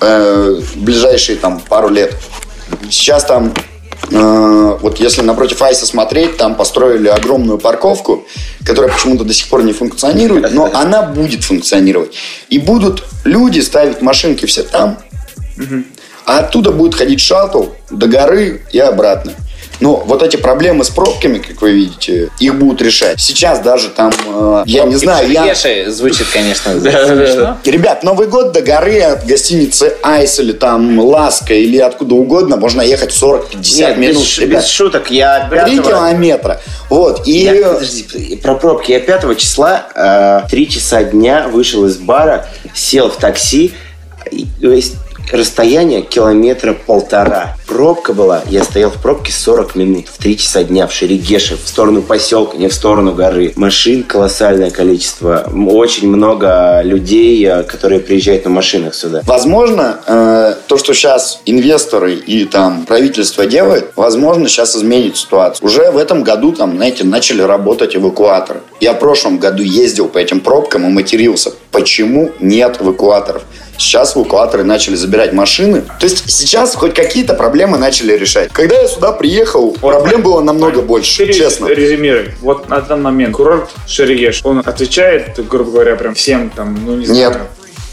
[0.00, 2.14] э, в ближайшие там пару лет.
[2.88, 3.52] Сейчас там,
[4.10, 8.26] вот если напротив Айса смотреть, там построили огромную парковку,
[8.64, 12.14] которая почему-то до сих пор не функционирует, но она будет функционировать.
[12.48, 14.98] И будут люди ставить машинки все там,
[16.26, 19.32] а оттуда будет ходить шаттл до горы и обратно.
[19.80, 23.20] Но вот эти проблемы с пробками, как вы видите, их будут решать.
[23.20, 25.54] Сейчас даже там, э, я не знаю, я...
[25.88, 27.58] Звучит, конечно, смешно.
[27.64, 32.82] Ребят, Новый год до горы от гостиницы Айс или там Ласка или откуда угодно можно
[32.82, 34.38] ехать 40-50 Нет, минут.
[34.46, 35.10] без, шуток.
[35.10, 36.60] Я 3 пятого- километра.
[36.88, 37.26] Вот.
[37.26, 38.92] И Я, подожди, про пробки.
[38.92, 43.74] Я 5 числа э, в 3 часа дня вышел из бара, сел в такси.
[44.30, 44.94] и, то есть
[45.32, 47.56] расстояние километра полтора.
[47.66, 51.66] Пробка была, я стоял в пробке 40 минут в 3 часа дня в Шерегеше, в
[51.66, 53.54] сторону поселка, не в сторону горы.
[53.56, 55.50] Машин колоссальное количество.
[55.66, 59.22] Очень много людей, э, которые приезжают на машинах сюда.
[59.24, 65.66] Возможно, э, то, что сейчас инвесторы и там правительство делает, возможно, сейчас изменит ситуацию.
[65.66, 68.60] Уже в этом году там, знаете, начали работать эвакуаторы.
[68.80, 71.52] Я в прошлом году ездил по этим пробкам и матерился.
[71.70, 73.42] Почему нет эвакуаторов?
[73.78, 75.82] Сейчас эвакуаторы начали забирать машины.
[75.98, 78.50] То есть сейчас хоть какие-то проблемы начали решать.
[78.52, 81.66] Когда я сюда приехал, проблем было намного больше, Ты рез- честно.
[81.68, 82.32] Резюмируй.
[82.40, 87.06] Вот на данный момент курорт Шерегеш, он отвечает, грубо говоря, прям всем там, ну не
[87.06, 87.32] Нет.
[87.32, 87.46] знаю.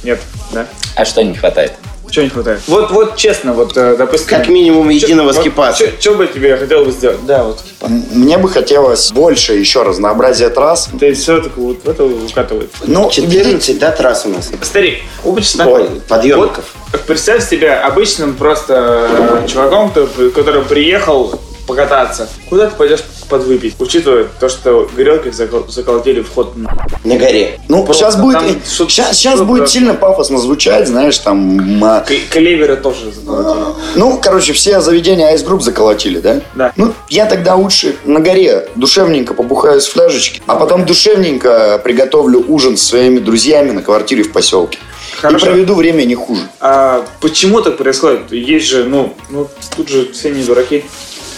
[0.03, 0.19] Нет.
[0.51, 0.67] Да?
[0.95, 1.73] А что не хватает?
[2.11, 2.59] Чего не хватает?
[2.67, 4.27] Вот, вот честно, вот, э, допустим...
[4.27, 5.85] Как минимум единого скипаса.
[5.97, 7.25] Что бы тебе хотел бы сделать?
[7.25, 7.63] Да, вот
[8.11, 10.89] Мне бы хотелось больше еще разнообразия трасс.
[10.99, 12.69] Ты все так вот в это укатывает.
[12.83, 14.51] Ну, 14, да, трасс у нас?
[14.61, 15.69] Старик, опытно.
[15.69, 16.65] Ой, подъемников.
[16.91, 19.93] Вот представь себя обычным просто э, чуваком,
[20.35, 22.27] который приехал покататься.
[22.49, 23.75] Куда ты пойдешь подвыпить?
[23.79, 26.69] Учитывая то, что грелки закол- заколотили вход на...
[27.03, 27.59] На горе.
[27.69, 33.11] Ну, Просто сейчас будет, сейчас, сейчас будет сильно пафосно звучать, знаешь, там, К- Клевера тоже
[33.11, 33.63] заколотили.
[33.95, 36.41] ну, короче, все заведения Ice Group заколотили, да?
[36.55, 36.73] Да.
[36.75, 42.75] Ну, я тогда лучше на горе душевненько побухаю с фляжечки, а потом душевненько приготовлю ужин
[42.77, 44.77] с своими друзьями на квартире в поселке.
[45.19, 45.45] Хорошо.
[45.47, 46.41] И проведу время не хуже.
[46.59, 48.31] А почему так происходит?
[48.31, 50.83] Есть же, ну, ну тут же все не дураки.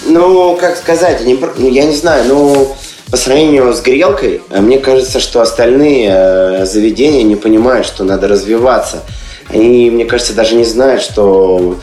[0.06, 2.76] Ну, как сказать, пр- ну, я не знаю, ну,
[3.10, 8.28] по сравнению с грелкой, э, мне кажется, что остальные э, заведения не понимают, что надо
[8.28, 9.04] развиваться.
[9.50, 11.78] Они, мне кажется, даже не знают, что...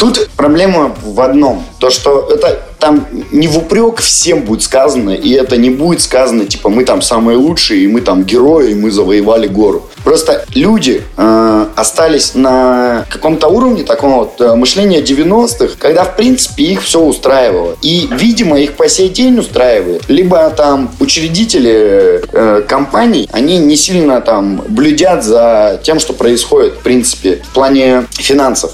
[0.00, 1.62] Тут проблема в одном.
[1.78, 6.46] То, что это там не в упрек всем будет сказано, и это не будет сказано,
[6.46, 9.90] типа, мы там самые лучшие, и мы там герои, и мы завоевали гору.
[10.02, 16.64] Просто люди э, остались на каком-то уровне такого вот э, мышления 90-х, когда, в принципе,
[16.64, 17.76] их все устраивало.
[17.82, 20.08] И, видимо, их по сей день устраивает.
[20.08, 26.78] Либо там учредители э, компаний, они не сильно там блюдят за тем, что происходит, в
[26.78, 28.72] принципе, в плане финансов.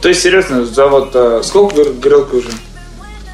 [0.00, 2.48] То есть, серьезно, за вот э, сколько гр- грелки уже?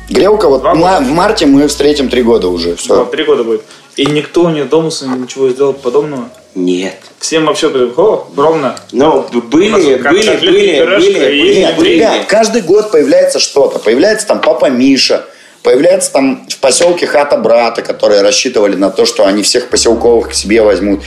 [0.09, 2.77] Грелка, вот Два в ма- в марте мы встретим три года уже.
[2.77, 2.97] Все.
[2.97, 3.62] Вот, Три года будет.
[3.97, 6.29] И никто не додумался ничего сделать подобного.
[6.55, 6.97] Нет.
[7.19, 8.77] Всем вообще, о, ровно.
[8.93, 11.89] Ну, были, Как были, были, были, были, Нет, были.
[11.95, 13.79] ребят, каждый год появляется что-то.
[13.79, 15.25] Появляется там папа Миша,
[15.62, 20.35] появляется там в поселке хата брата, которые рассчитывали на то, что они всех поселковых к
[20.35, 21.03] себе возьмут.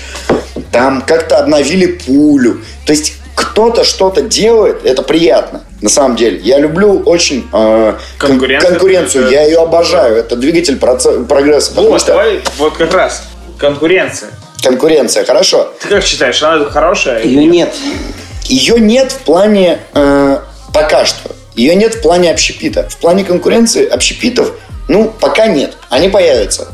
[0.71, 2.61] Там как-то обновили пулю.
[2.85, 3.13] То есть
[3.57, 5.61] кто-то что-то делает, это приятно.
[5.81, 8.69] На самом деле, я люблю очень э, кон- Конкуренцию.
[8.71, 10.15] конкуренцию, я ее обожаю.
[10.17, 11.71] Это двигатель проце- прогресса.
[11.73, 13.23] Вот, что давай, вот как раз.
[13.57, 14.29] Конкуренция.
[14.63, 15.73] конкуренция, хорошо.
[15.81, 17.23] Ты как считаешь, она хорошая?
[17.23, 17.73] Ее нет.
[18.45, 20.37] Ее нет в плане э,
[20.71, 21.31] пока что.
[21.55, 22.87] Ее нет в плане общепита.
[22.87, 24.51] В плане конкуренции общепитов,
[24.87, 25.73] ну, пока нет.
[25.89, 26.67] Они появятся.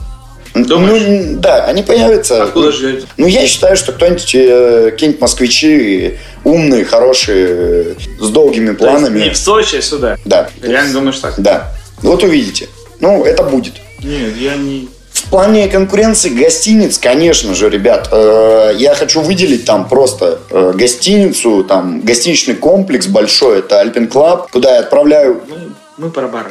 [0.53, 1.03] Думаешь?
[1.07, 2.43] Ну, да, они появятся.
[2.43, 3.07] Откуда ждете?
[3.17, 9.19] Ну, я считаю, что кто-нибудь, э, какие-нибудь москвичи умные, хорошие, с долгими планами.
[9.19, 10.17] Не в Сочи, а сюда.
[10.25, 10.49] Да.
[10.61, 11.33] Реально думаешь так?
[11.37, 11.71] Да.
[12.01, 12.67] Вот увидите.
[12.99, 13.73] Ну, это будет.
[14.03, 14.87] Нет, я не...
[15.11, 21.63] В плане конкуренции гостиниц, конечно же, ребят, э, я хочу выделить там просто э, гостиницу,
[21.63, 25.55] там гостиничный комплекс большой, это Alpen Club, куда я отправляю, Ну,
[25.97, 26.49] мы про бары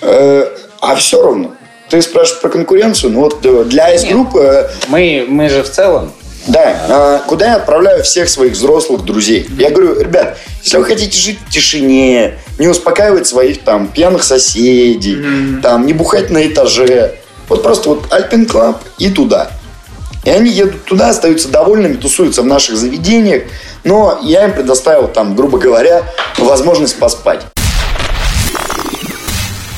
[0.00, 0.16] давай.
[0.16, 0.48] э,
[0.80, 1.54] а все равно.
[1.88, 4.40] Ты спрашиваешь про конкуренцию, ну вот для Ice-группы...
[4.40, 6.12] Э, мы, мы же в целом
[6.46, 9.48] да, а, куда я отправляю всех своих взрослых друзей.
[9.58, 15.16] Я говорю, ребят, если вы хотите жить в тишине, не успокаивать своих там пьяных соседей,
[15.16, 15.60] mm-hmm.
[15.60, 17.16] там не бухать на этаже,
[17.48, 19.50] вот просто вот Alpen Club и туда.
[20.24, 23.44] И они едут туда, остаются довольными, тусуются в наших заведениях,
[23.84, 26.02] но я им предоставил там, грубо говоря,
[26.38, 27.42] возможность поспать.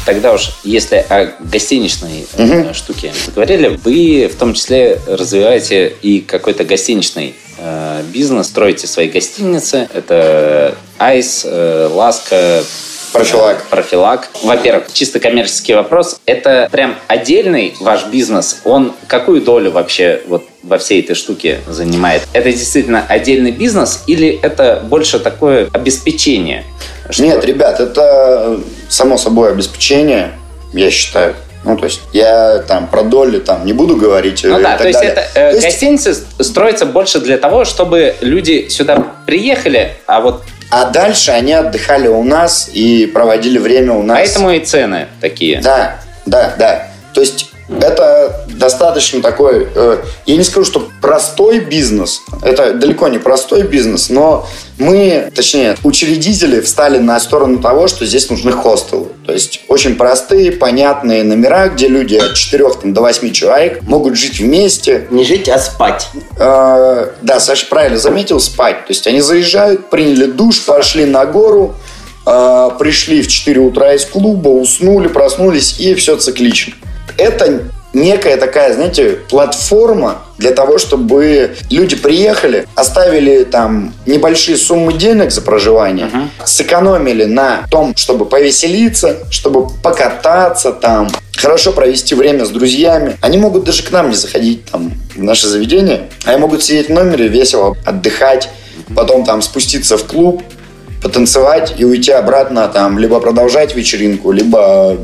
[0.09, 2.73] Тогда уж, если о гостиничной угу.
[2.73, 9.87] штуке говорили, вы в том числе развиваете и какой-то гостиничный э, бизнес, строите свои гостиницы.
[9.93, 12.65] Это Айс, э, Ласка,
[13.13, 13.65] Профилак.
[13.69, 14.29] Профилак.
[14.43, 16.21] Во-первых, чисто коммерческий вопрос.
[16.25, 18.61] Это прям отдельный ваш бизнес.
[18.65, 22.23] Он какую долю вообще вот во всей этой штуке занимает?
[22.33, 26.65] Это действительно отдельный бизнес или это больше такое обеспечение?
[27.11, 27.25] Что...
[27.25, 28.59] Нет, ребят, это
[28.89, 30.33] само собой обеспечение,
[30.73, 31.35] я считаю.
[31.65, 34.43] Ну, то есть я там про доли там не буду говорить.
[34.45, 35.13] Ну да, то есть далее.
[35.13, 35.65] это э, то есть...
[35.65, 42.09] гостиницы строятся больше для того, чтобы люди сюда приехали, а вот а дальше они отдыхали
[42.09, 44.19] у нас и проводили время у нас.
[44.19, 45.61] Поэтому и цены такие.
[45.63, 46.89] Да, да, да.
[47.15, 53.19] То есть это достаточно такой, э, я не скажу, что простой бизнес, это далеко не
[53.19, 54.47] простой бизнес, но
[54.79, 59.09] мы, точнее, учредители встали на сторону того, что здесь нужны хостелы.
[59.27, 64.17] То есть очень простые, понятные номера, где люди от 4 там, до 8 человек могут
[64.17, 65.07] жить вместе.
[65.11, 66.09] Не жить, а спать.
[66.39, 68.87] Э, да, Саша правильно заметил, спать.
[68.87, 71.75] То есть они заезжают, приняли душ, пошли на гору,
[72.25, 76.75] э, пришли в 4 утра из клуба, уснули, проснулись и все циклично
[77.17, 85.31] это некая такая, знаете, платформа для того, чтобы люди приехали, оставили там небольшие суммы денег
[85.31, 86.29] за проживание, uh-huh.
[86.45, 93.17] сэкономили на том, чтобы повеселиться, чтобы покататься там, хорошо провести время с друзьями.
[93.21, 96.93] Они могут даже к нам не заходить там в наше заведение, они могут сидеть в
[96.93, 98.49] номере, весело отдыхать,
[98.95, 100.43] потом там спуститься в клуб,
[101.03, 104.97] потанцевать и уйти обратно, там, либо продолжать вечеринку, либо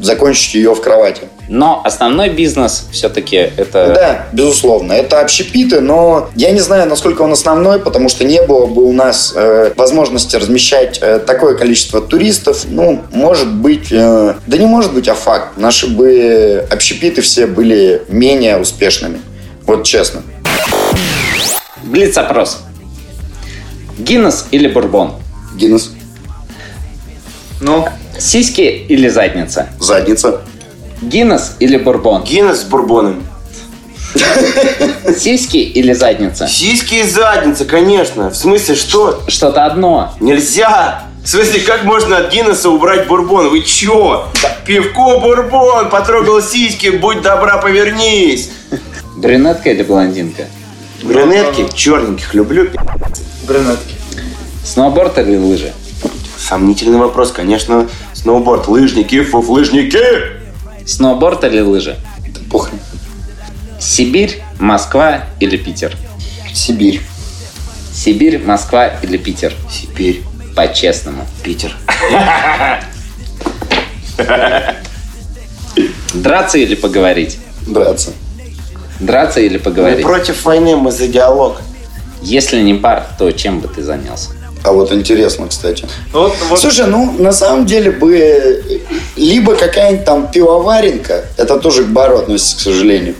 [0.00, 1.22] закончить ее в кровати.
[1.48, 3.92] Но основной бизнес все-таки это...
[3.94, 4.92] Да, безусловно.
[4.92, 8.92] Это общепиты, но я не знаю, насколько он основной, потому что не было бы у
[8.92, 12.64] нас э, возможности размещать э, такое количество туристов.
[12.66, 13.90] Ну, может быть...
[13.90, 15.56] Э, да не может быть, а факт.
[15.56, 19.20] Наши бы общепиты все были менее успешными.
[19.64, 20.22] Вот честно.
[21.82, 22.58] Блиц-опрос.
[23.98, 25.14] Гиннес или бурбон?
[25.56, 25.92] Гиннес.
[27.60, 27.86] Ну?
[28.18, 29.68] Сиськи или задница?
[29.80, 30.42] Задница.
[31.02, 32.22] Гиннес или бурбон?
[32.24, 33.22] Гиннес с бурбоном.
[35.16, 36.48] Сиськи или задница?
[36.48, 38.30] Сиськи и задница, конечно.
[38.30, 39.22] В смысле, что?
[39.28, 40.14] Что-то одно.
[40.20, 41.04] Нельзя.
[41.22, 43.50] В смысле, как можно от Гиннесса убрать бурбон?
[43.50, 44.28] Вы чё?
[44.64, 48.50] Пивко бурбон, потрогал сиськи, будь добра, повернись.
[49.16, 50.44] Брюнетка или блондинка?
[51.02, 52.70] Брюнетки, черненьких люблю.
[53.46, 53.94] Брюнетки.
[54.64, 55.72] Сноуборд или лыжи?
[56.36, 57.88] Сомнительный вопрос, конечно.
[58.14, 60.00] Сноуборд, лыжники, фуф, лыжники.
[60.88, 61.96] Сноуборд или лыжи?
[62.28, 62.80] Да похрен.
[63.78, 65.94] Сибирь, Москва или Питер?
[66.54, 67.02] Сибирь.
[67.92, 69.52] Сибирь, Москва или Питер?
[69.70, 70.22] Сибирь.
[70.56, 71.26] По-честному.
[71.44, 71.76] Питер.
[76.14, 77.38] Драться или поговорить?
[77.66, 78.14] Драться.
[78.98, 79.98] Драться или поговорить?
[79.98, 81.60] Мы против войны, мы за диалог.
[82.22, 84.30] Если не пар, то чем бы ты занялся?
[84.64, 85.86] А вот интересно, кстати.
[86.12, 86.58] Вот, вот.
[86.58, 88.62] Слушай, ну, на самом деле бы
[89.16, 93.14] либо какая-нибудь там пивоваренка, это тоже к бару относится, к сожалению,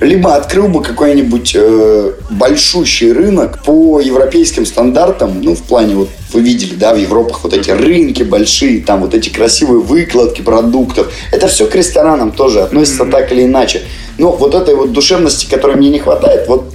[0.00, 6.40] либо открыл бы какой-нибудь э, большущий рынок по европейским стандартам, ну, в плане, вот вы
[6.40, 11.12] видели, да, в Европах вот эти рынки большие, там вот эти красивые выкладки продуктов.
[11.32, 13.10] Это все к ресторанам тоже относится mm-hmm.
[13.10, 13.82] так или иначе.
[14.18, 16.72] Но вот этой вот душевности, которой мне не хватает, вот,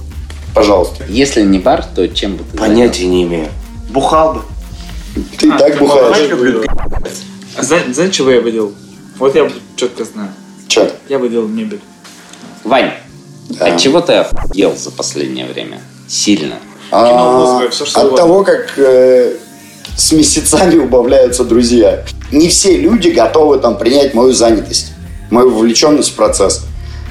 [0.54, 1.04] пожалуйста.
[1.08, 3.04] Если не бар, то чем бы ты Понятия занялся?
[3.04, 3.48] не имею.
[3.94, 4.42] Бухал бы.
[5.38, 6.28] Ты а, так бухаешь.
[6.28, 6.64] Люблю.
[7.56, 8.72] А знаете, чего я бы делал?
[9.18, 10.30] Вот я четко знаю.
[10.66, 10.90] Че?
[11.08, 11.80] Я бы делал мебель.
[12.64, 12.90] Вань,
[13.50, 13.66] да.
[13.66, 15.80] от чего ты ел за последнее время?
[16.08, 16.56] Сильно.
[16.90, 19.36] А, все, от того, как э,
[19.96, 22.04] с месяцами убавляются друзья.
[22.32, 24.92] Не все люди готовы там принять мою занятость,
[25.30, 26.64] мою вовлеченность в процесс.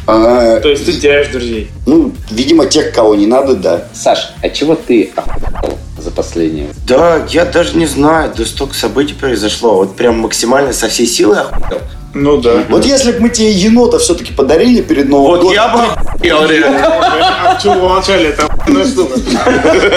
[0.05, 1.71] А, То есть ты теряешь друзей?
[1.85, 3.87] Ну, видимо, тех, кого не надо, да.
[3.93, 6.67] Саш, от чего ты охуел за последнее?
[6.87, 9.75] Да, я даже не знаю, да столько событий произошло.
[9.75, 11.81] Вот прям максимально со всей силы охуел.
[12.13, 12.63] Ну да.
[12.69, 15.47] Вот если бы мы тебе енота все-таки подарили перед Новым вот годом.
[15.47, 16.85] Вот я бы охуел реально.
[16.85, 18.27] А чего молчали?
[18.27, 18.47] Это
[18.85, 19.19] штука.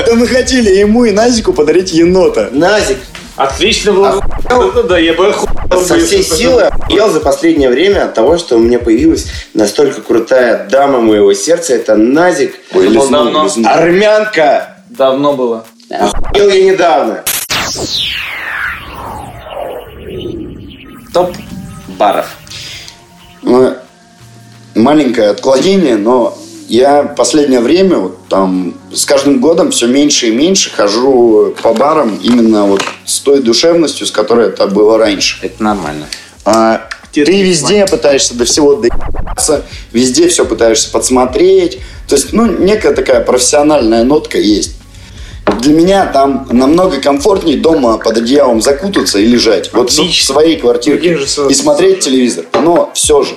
[0.06, 2.48] Да мы хотели ему и Назику подарить енота.
[2.52, 2.98] Назик.
[3.36, 4.24] Отлично было.
[4.88, 5.34] Да, я бы
[5.84, 10.66] со всей силы ел за последнее время от того, что у меня появилась настолько крутая
[10.70, 11.74] дама моего сердца.
[11.74, 12.54] Это Назик.
[12.72, 13.46] Ой, давно.
[13.66, 14.76] Армянка.
[14.88, 15.66] Давно было.
[15.88, 17.22] Ел я недавно.
[21.12, 21.34] Топ
[21.98, 22.26] баров.
[23.42, 23.74] Ну,
[24.74, 26.36] маленькое отклонение, но
[26.68, 32.16] я последнее время, вот, там, с каждым годом все меньше и меньше хожу по барам
[32.16, 35.38] именно вот с той душевностью, с которой это было раньше.
[35.42, 36.06] Это нормально.
[36.44, 39.62] А, ты везде пытаешься до всего доебаться,
[39.92, 41.78] везде все пытаешься подсмотреть.
[42.08, 44.72] То есть, ну, некая такая профессиональная нотка есть.
[45.60, 49.72] Для меня там намного комфортнее дома под одеялом закутаться и лежать.
[49.72, 51.18] Вот в своей квартире.
[51.48, 52.44] И смотреть телевизор.
[52.52, 53.34] Но все же.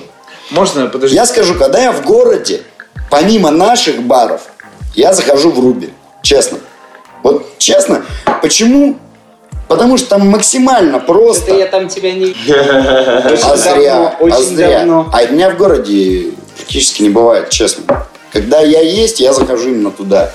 [0.50, 1.14] Можно, подожди.
[1.14, 2.62] Я скажу, когда я в городе,
[3.10, 4.42] помимо наших баров,
[4.94, 5.90] я захожу в Руби.
[6.22, 6.58] Честно.
[7.22, 8.04] Вот честно.
[8.42, 8.98] Почему?
[9.68, 11.52] Потому что там максимально просто.
[11.52, 14.16] Это я там тебя не А зря.
[14.20, 15.06] А зря.
[15.12, 18.06] А меня в городе практически не бывает, честно.
[18.32, 20.32] Когда я есть, я захожу именно туда.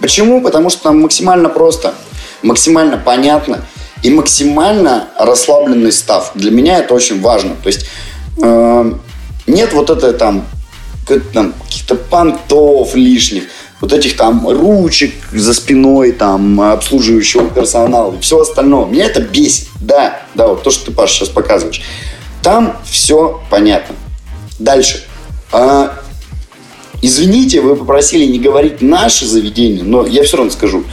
[0.00, 0.42] Почему?
[0.42, 1.94] Потому что там максимально просто,
[2.42, 3.64] максимально понятно
[4.02, 6.32] и максимально расслабленный став.
[6.34, 7.56] Для меня это очень важно.
[7.62, 7.86] То есть
[8.42, 8.92] э,
[9.46, 10.46] нет вот этой там,
[11.32, 13.44] там каких-то понтов лишних,
[13.80, 18.86] вот этих там ручек за спиной, там, обслуживающего персонала и все остальное.
[18.86, 19.68] Меня это бесит.
[19.80, 21.82] Да, да, вот то, что ты, Паша, сейчас показываешь.
[22.42, 23.94] Там все понятно.
[24.58, 25.04] Дальше.
[25.52, 25.94] А,
[27.02, 30.84] извините, вы попросили не говорить наши заведения, но я все равно скажу.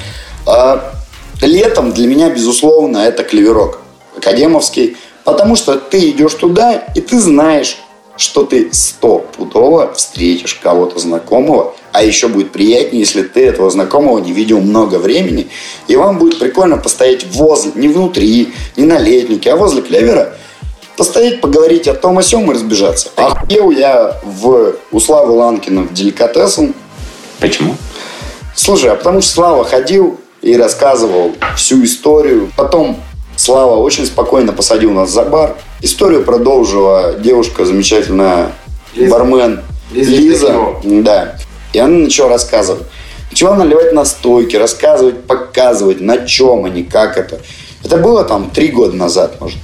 [0.46, 0.94] А,
[1.42, 3.80] летом для меня, безусловно, это клеверок
[4.18, 7.78] академовский, потому что ты идешь туда, и ты знаешь,
[8.16, 14.32] что ты стопудово встретишь кого-то знакомого, а еще будет приятнее, если ты этого знакомого не
[14.32, 15.48] видел много времени,
[15.88, 20.38] и вам будет прикольно постоять возле, не внутри, не на летнике, а возле клевера,
[20.98, 23.10] постоять, поговорить о том, о сём и разбежаться.
[23.16, 26.74] Охуел я в, у Славы Ланкина в деликатесом.
[27.40, 27.76] Почему?
[28.56, 32.52] Слушай, а потому что Слава ходил и рассказывал всю историю.
[32.56, 32.98] Потом
[33.36, 35.56] Слава очень спокойно посадил нас за бар.
[35.82, 38.52] Историю продолжила девушка замечательная,
[38.96, 39.12] Лиза.
[39.12, 40.12] бармен Лиза.
[40.12, 40.56] Лиза.
[40.84, 41.36] Да.
[41.74, 42.84] И она начала рассказывать.
[43.32, 47.42] Начала наливать настойки, рассказывать, показывать, на чем они, как это.
[47.84, 49.58] Это было там три года назад, может.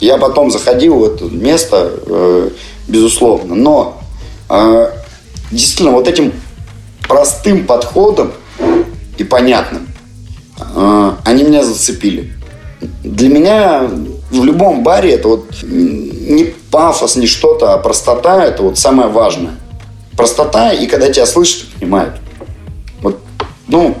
[0.00, 2.50] Я потом заходил в это место, э,
[2.86, 3.54] безусловно.
[3.54, 4.00] Но
[4.48, 4.90] э,
[5.50, 6.32] действительно вот этим
[7.08, 8.32] простым подходом
[9.16, 9.88] и понятным
[10.58, 12.32] э, они меня зацепили.
[13.02, 13.90] Для меня
[14.30, 19.54] в любом баре это вот не пафос, не что-то, а простота это вот самое важное.
[20.16, 22.14] Простота, и когда тебя слышат, понимают.
[23.00, 23.20] Вот,
[23.66, 23.96] ну,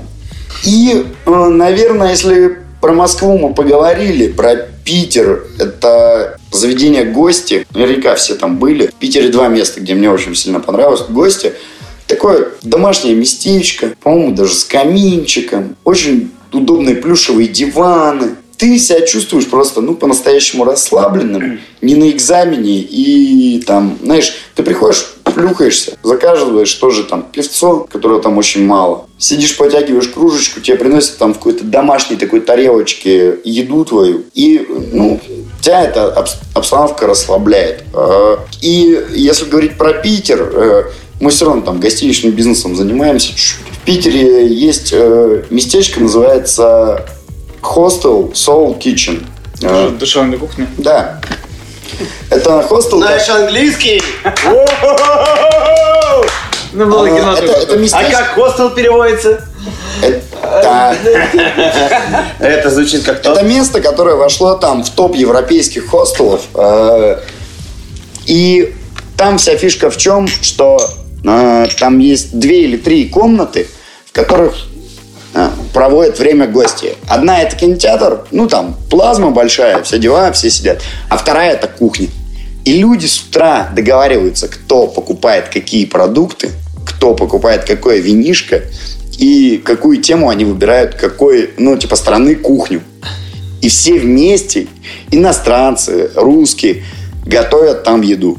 [0.64, 7.66] и, э, наверное, если про Москву мы поговорили, про Питер, это заведение гости.
[7.74, 8.86] Наверняка все там были.
[8.86, 11.02] В Питере два места, где мне очень сильно понравилось.
[11.10, 11.52] Гости.
[12.06, 15.76] Такое домашнее местечко, по-моему, даже с каминчиком.
[15.84, 23.62] Очень удобные плюшевые диваны ты себя чувствуешь просто, ну, по-настоящему расслабленным, не на экзамене, и
[23.64, 29.06] там, знаешь, ты приходишь, плюхаешься, заказываешь тоже там певцо, которого там очень мало.
[29.18, 35.20] Сидишь, потягиваешь кружечку, тебе приносят там в какой-то домашней такой тарелочке еду твою, и, ну,
[35.60, 36.12] тебя эта
[36.54, 37.84] обстановка расслабляет.
[37.94, 40.84] А, и если говорить про Питер, э,
[41.20, 43.32] мы все равно там гостиничным бизнесом занимаемся.
[43.34, 47.06] В Питере есть э, местечко, называется
[47.60, 49.24] хостел Soul Kitchen.
[49.62, 50.66] А, душевная кухня?
[50.78, 51.20] Да.
[52.30, 52.98] Это хостел...
[52.98, 54.02] Знаешь английский?
[56.70, 57.34] Ну, было а, кино
[57.92, 59.42] А как хостел переводится?
[60.02, 60.96] Это...
[62.38, 63.32] Это звучит как то.
[63.32, 66.42] Это место, которое вошло там в топ европейских хостелов.
[66.54, 67.20] Э,
[68.26, 68.74] и
[69.16, 70.78] там вся фишка в чем, что
[71.24, 73.66] э, там есть две или три комнаты,
[74.06, 74.54] в которых
[75.72, 76.96] проводят время гости.
[77.06, 80.82] Одна это кинотеатр, ну там плазма большая, все дела, все сидят.
[81.08, 82.08] А вторая это кухня.
[82.64, 86.50] И люди с утра договариваются, кто покупает какие продукты,
[86.84, 88.62] кто покупает какое винишко
[89.18, 92.82] и какую тему они выбирают, какой, ну, типа, страны кухню.
[93.60, 94.68] И все вместе,
[95.10, 96.84] иностранцы, русские,
[97.24, 98.38] готовят там еду.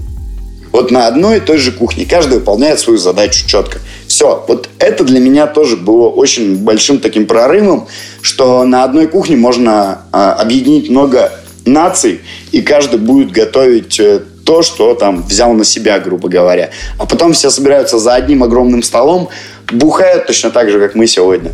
[0.72, 2.06] Вот на одной и той же кухне.
[2.06, 3.80] Каждый выполняет свою задачу четко.
[4.20, 4.43] Все.
[4.49, 7.88] Вот это для меня тоже было очень большим таким прорывом,
[8.22, 11.32] что на одной кухне можно а, объединить много
[11.63, 12.20] наций,
[12.51, 16.72] и каждый будет готовить э, то, что там взял на себя, грубо говоря.
[16.97, 19.30] А потом все собираются за одним огромным столом,
[19.72, 21.53] бухают точно так же, как мы сегодня,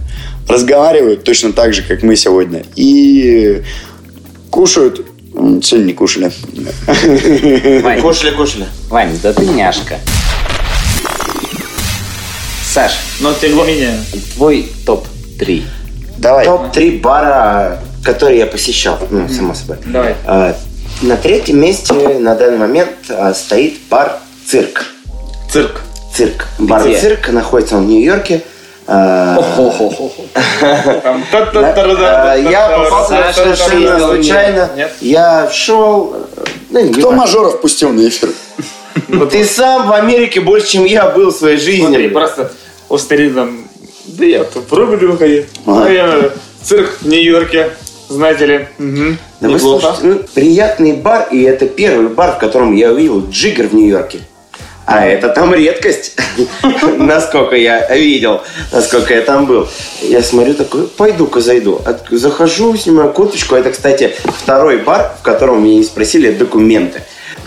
[0.49, 3.61] разговаривают точно так же, как мы сегодня, и
[4.49, 5.05] кушают
[5.36, 6.32] Сегодня не кушали.
[7.84, 8.66] Вань, кушали, кушали.
[8.89, 9.99] Вань, да ты няшка.
[12.76, 13.98] Саш, но тем не менее.
[14.36, 15.64] Твой топ-3.
[16.18, 16.44] Давай.
[16.44, 19.00] Топ-3 бара, которые я посещал.
[19.10, 19.78] Ну, само собой.
[19.86, 20.14] Давай.
[20.26, 20.54] А,
[21.02, 24.88] на третьем месте на данный момент а, стоит бар «Цирк».
[25.50, 25.84] Цирк.
[26.14, 26.48] Цирк.
[26.60, 26.84] Бар?
[27.00, 28.42] «Цирк» находится он в Нью-Йорке.
[28.88, 29.38] А,
[32.36, 34.70] Я попал совершенно случайно.
[34.76, 34.92] Нет?
[35.00, 36.14] Я шел...
[36.72, 38.32] ну, не Кто мажоров пустил на эфир?
[39.32, 41.86] Ты сам в Америке больше, чем я был в своей жизни.
[41.86, 42.52] Смотри, просто
[42.90, 43.68] у там,
[44.06, 45.46] да я тут пробую выходить.
[45.66, 45.86] Ага.
[45.86, 46.30] А я
[46.64, 47.72] цирк в Нью-Йорке,
[48.10, 48.68] знаете ли.
[48.78, 49.18] Мгм.
[49.42, 49.82] Да вы Неплохо.
[49.82, 54.20] слушайте, ну, приятный бар, и это первый бар, в котором я увидел джиггер в Нью-Йорке.
[54.86, 56.16] А это там редкость,
[56.98, 59.68] насколько я видел, насколько я там был.
[60.02, 61.82] Я смотрю такой, пойду-ка зайду.
[62.12, 63.56] Захожу, снимаю курточку.
[63.56, 64.14] Это, кстати,
[64.44, 67.02] второй бар, в котором меня не спросили документы.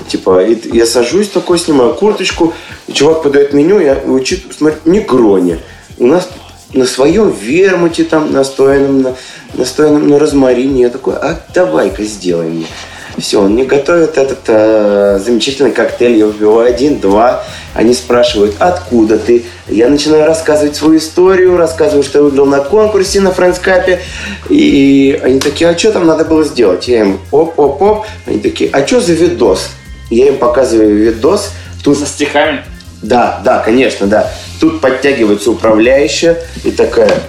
[0.09, 2.55] Типа, и я сажусь такой, снимаю курточку,
[2.87, 5.59] и чувак подает меню, я учит, смотрю, негрони.
[5.99, 6.29] У нас
[6.73, 9.15] на своем вермуте там, настоянном на,
[9.55, 10.83] настоянном на розмарине.
[10.83, 12.67] Я такой, а давай-ка сделай мне.
[13.17, 16.19] Все, он мне готовит этот э, замечательный коктейль.
[16.19, 17.43] Я выпиваю один, два.
[17.75, 19.45] Они спрашивают, откуда ты?
[19.67, 24.01] Я начинаю рассказывать свою историю, рассказываю, что я выиграл на конкурсе на френдскапе.
[24.49, 26.87] И они такие, а что там надо было сделать?
[26.87, 28.07] Я им, оп-оп-оп.
[28.27, 29.71] Они такие, а что за видос?
[30.11, 31.53] Я им показываю видос.
[31.85, 32.65] Тут Со стихами.
[33.03, 34.31] да, да, конечно, да.
[34.61, 37.21] Тут подтягивается управляющая и такая,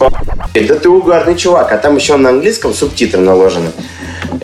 [0.00, 0.10] «О,
[0.54, 3.70] да ты угарный чувак, а там еще на английском субтитры наложены.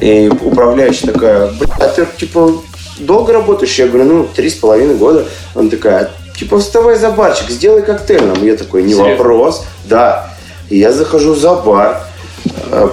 [0.00, 2.52] И управляющая такая, «Бля, а ты типа
[2.98, 3.78] долго работаешь?
[3.78, 5.26] Я говорю, ну, три с половиной года.
[5.54, 8.44] Он такая, типа, вставай за барчик, сделай коктейль нам.
[8.44, 9.12] Я такой, не Серьезно?
[9.16, 10.30] вопрос, да.
[10.70, 12.02] И я захожу за бар,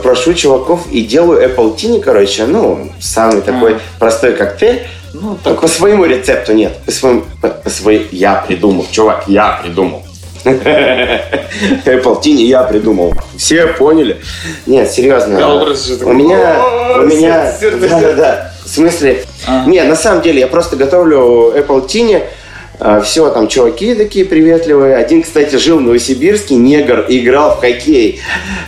[0.04, 4.82] прошу чуваков и делаю Apple Tini, короче, ну, самый такой простой коктейль.
[5.14, 6.78] Ну, Так по своему рецепту нет.
[6.86, 10.04] По своему, по, по своей- я придумал, чувак, я придумал.
[10.44, 13.14] Apple Tini я придумал.
[13.38, 14.22] Все поняли?
[14.66, 15.38] Нет, серьезно.
[16.06, 18.16] У меня, «О, у меня, сердце, да, да, сердце».
[18.16, 18.52] да.
[18.66, 19.66] В смысле, А.
[19.66, 22.24] нет, на самом деле я просто готовлю Apple Tini.
[23.04, 24.96] Все, там чуваки такие приветливые.
[24.96, 28.20] Один, кстати, жил в Новосибирске, негр, играл в хоккей.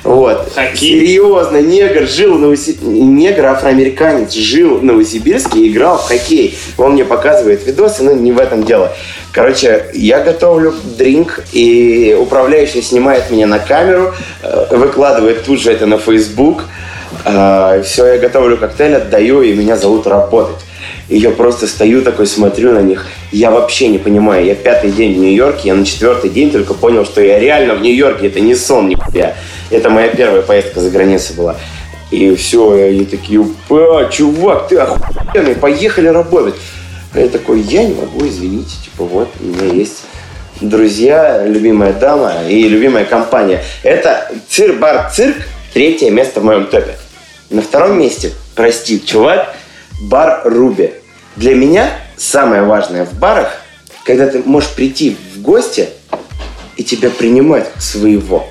[0.03, 0.51] Вот.
[0.53, 0.99] Хоккей?
[0.99, 2.85] Серьезно, негр жил в Новосибирске.
[2.85, 6.55] Негр, афроамериканец, жил в Новосибирске и играл в хоккей.
[6.77, 8.91] Он мне показывает видосы, но не в этом дело.
[9.31, 15.87] Короче, я готовлю дринк, и управляющий снимает меня на камеру, э, выкладывает тут же это
[15.87, 16.65] на Facebook.
[17.83, 20.57] Все, я готовлю коктейль, отдаю, и меня зовут работать.
[21.09, 23.07] И я просто стою такой, смотрю на них.
[23.31, 24.45] Я вообще не понимаю.
[24.45, 27.81] Я пятый день в Нью-Йорке, я на четвертый день только понял, что я реально в
[27.81, 28.27] Нью-Йорке.
[28.27, 29.35] Это не сон, нихуя.
[29.69, 31.57] Это моя первая поездка за границей была.
[32.11, 36.55] И все, и они такие, «Упа, чувак, ты охуенный, поехали работать.
[37.13, 40.03] А я такой, я не могу, извините, типа вот, у меня есть
[40.61, 43.63] друзья, любимая дама и любимая компания.
[43.83, 45.37] Это цирк-бар цирк,
[45.73, 46.95] третье место в моем топе.
[47.49, 49.55] На втором месте, прости, чувак,
[50.03, 50.93] бар Руби.
[51.35, 53.49] Для меня самое важное в барах,
[54.05, 55.89] когда ты можешь прийти в гости
[56.77, 58.45] и тебя принимать своего.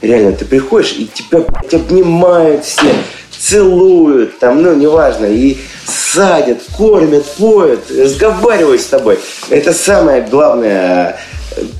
[0.00, 2.92] Реально, ты приходишь, и тебя блядь, обнимают все,
[3.38, 5.56] целуют, там, ну, неважно, и
[5.86, 9.18] садят, кормят, поют, разговаривают с тобой.
[9.48, 11.18] Это самая главная,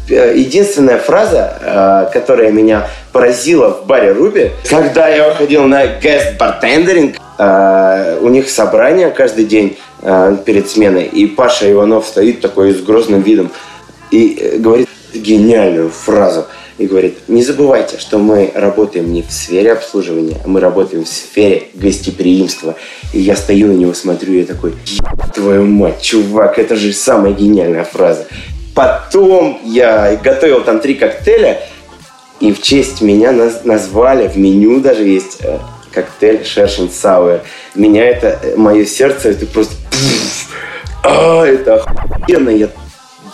[0.09, 4.53] э, единственная фраза, э, которая меня поразила в баре Руби.
[4.68, 6.00] Когда я выходил на э,
[7.38, 13.22] у них собрание каждый день э, перед сменой, и Паша Иванов стоит такой с грозным
[13.22, 13.50] видом
[14.10, 16.46] и э, говорит гениальную фразу.
[16.78, 21.08] И говорит, не забывайте, что мы работаем не в сфере обслуживания, а мы работаем в
[21.08, 22.76] сфере гостеприимства.
[23.12, 26.92] И я стою на него, смотрю, и я такой, «Еб твою мать, чувак, это же
[26.92, 28.26] самая гениальная фраза.
[28.74, 31.60] Потом я готовил там три коктейля,
[32.40, 35.58] и в честь меня наз- назвали, в меню даже есть э,
[35.93, 37.40] коктейль Шершин Сауэр.
[37.74, 39.74] Меня это, мое сердце, это просто...
[41.05, 42.68] а, это охуенно, я,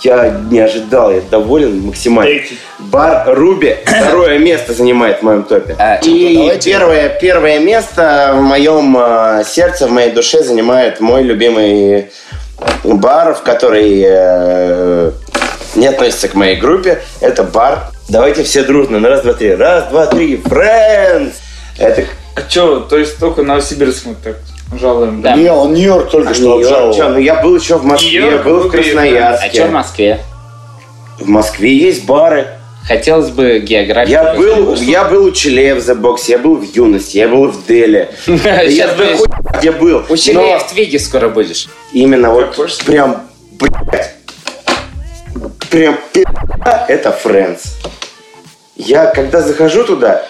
[0.03, 2.41] я не ожидал, я доволен максимально.
[2.79, 5.75] Бар Руби второе место занимает в моем топе.
[5.79, 11.23] А, И давайте- первое, первое место в моем э, сердце, в моей душе занимает мой
[11.23, 12.11] любимый
[12.85, 15.13] бар, в который э,
[15.75, 17.01] не относится к моей группе.
[17.21, 17.91] Это бар.
[18.09, 19.01] Давайте все дружно.
[19.01, 19.55] На раз, два, три.
[19.55, 20.37] Раз, два, три.
[20.37, 21.33] Friends!
[21.79, 22.05] Это
[22.39, 24.36] А что, то есть только Новосибирск мы так
[24.78, 25.22] жалуем?
[25.22, 25.34] Да.
[25.34, 26.66] Не, он Нью-Йорк только что Нью-Йорк.
[26.66, 26.95] обжаловал.
[26.95, 29.51] Чё, ну я был еще в Москве, Нью-Йорк, был в ну, ты, а Красноярске.
[29.53, 30.20] что в Москве?
[31.18, 32.47] В Москве есть бары.
[32.86, 34.12] Хотелось бы географию.
[34.12, 37.49] Я был, я был у Чилея в The Box, я был в юности, я был
[37.49, 38.09] в Дели.
[38.24, 39.16] Сейчас бы
[39.59, 40.05] где был.
[40.09, 41.66] У Чилея в Твиге скоро будешь.
[41.93, 43.22] Именно вот прям,
[43.59, 44.14] блядь,
[45.70, 45.99] прям
[46.89, 47.62] это Friends.
[48.76, 50.24] Я когда захожу туда,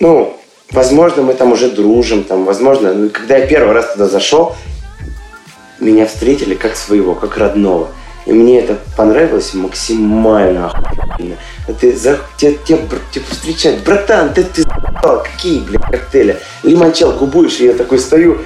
[0.00, 0.38] ну,
[0.74, 4.54] возможно, мы там уже дружим, там, возможно, ну, когда я первый раз туда зашел,
[5.80, 7.88] меня встретили как своего, как родного.
[8.26, 11.36] И мне это понравилось максимально охуенно.
[11.80, 12.78] Ты за, тебя, тебя,
[13.12, 14.64] тебя встречать, братан, ты, ты
[15.02, 16.38] какие, блядь, коктейли?
[16.62, 17.60] Лимончелку будешь?
[17.60, 18.38] И я такой стою,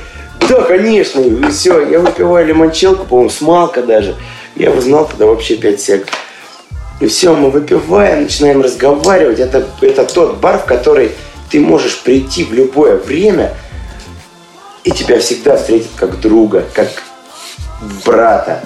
[0.49, 4.16] да, конечно, и все, я выпиваю лимончелку, по-моему, смалка даже.
[4.57, 6.09] Я узнал тогда вообще 5 сек.
[7.01, 9.39] И все, мы выпиваем, начинаем разговаривать.
[9.39, 11.12] Это, это тот бар, в который
[11.51, 13.55] ты можешь прийти в любое время,
[14.85, 16.89] и тебя всегда встретят как друга, как
[18.05, 18.63] брата.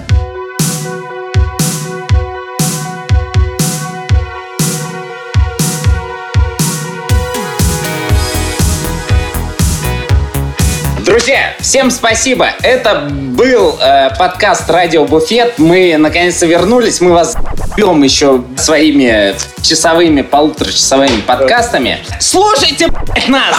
[11.05, 12.47] Друзья, всем спасибо.
[12.63, 15.59] Это был э, подкаст Радио Буфет.
[15.59, 17.01] Мы наконец-то вернулись.
[17.01, 17.35] Мы вас
[17.73, 21.99] ждем еще своими часовыми, полуторачасовыми подкастами.
[22.19, 22.89] Слушайте
[23.27, 23.55] нас!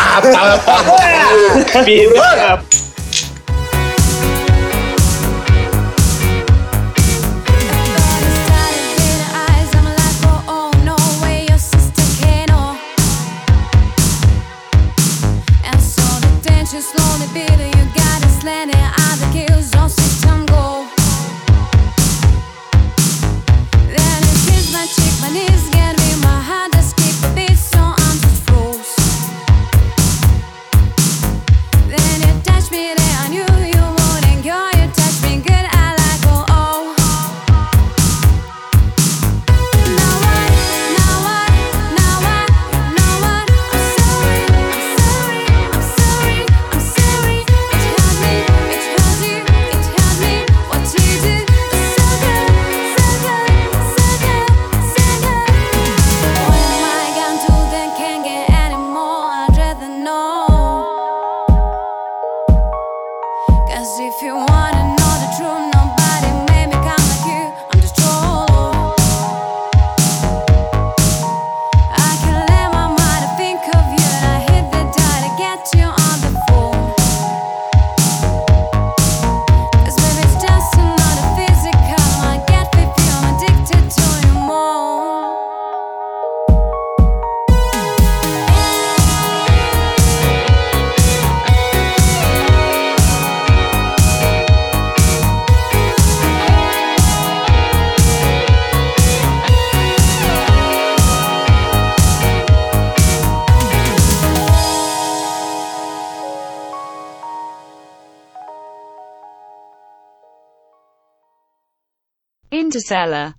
[112.75, 113.33] Interstellar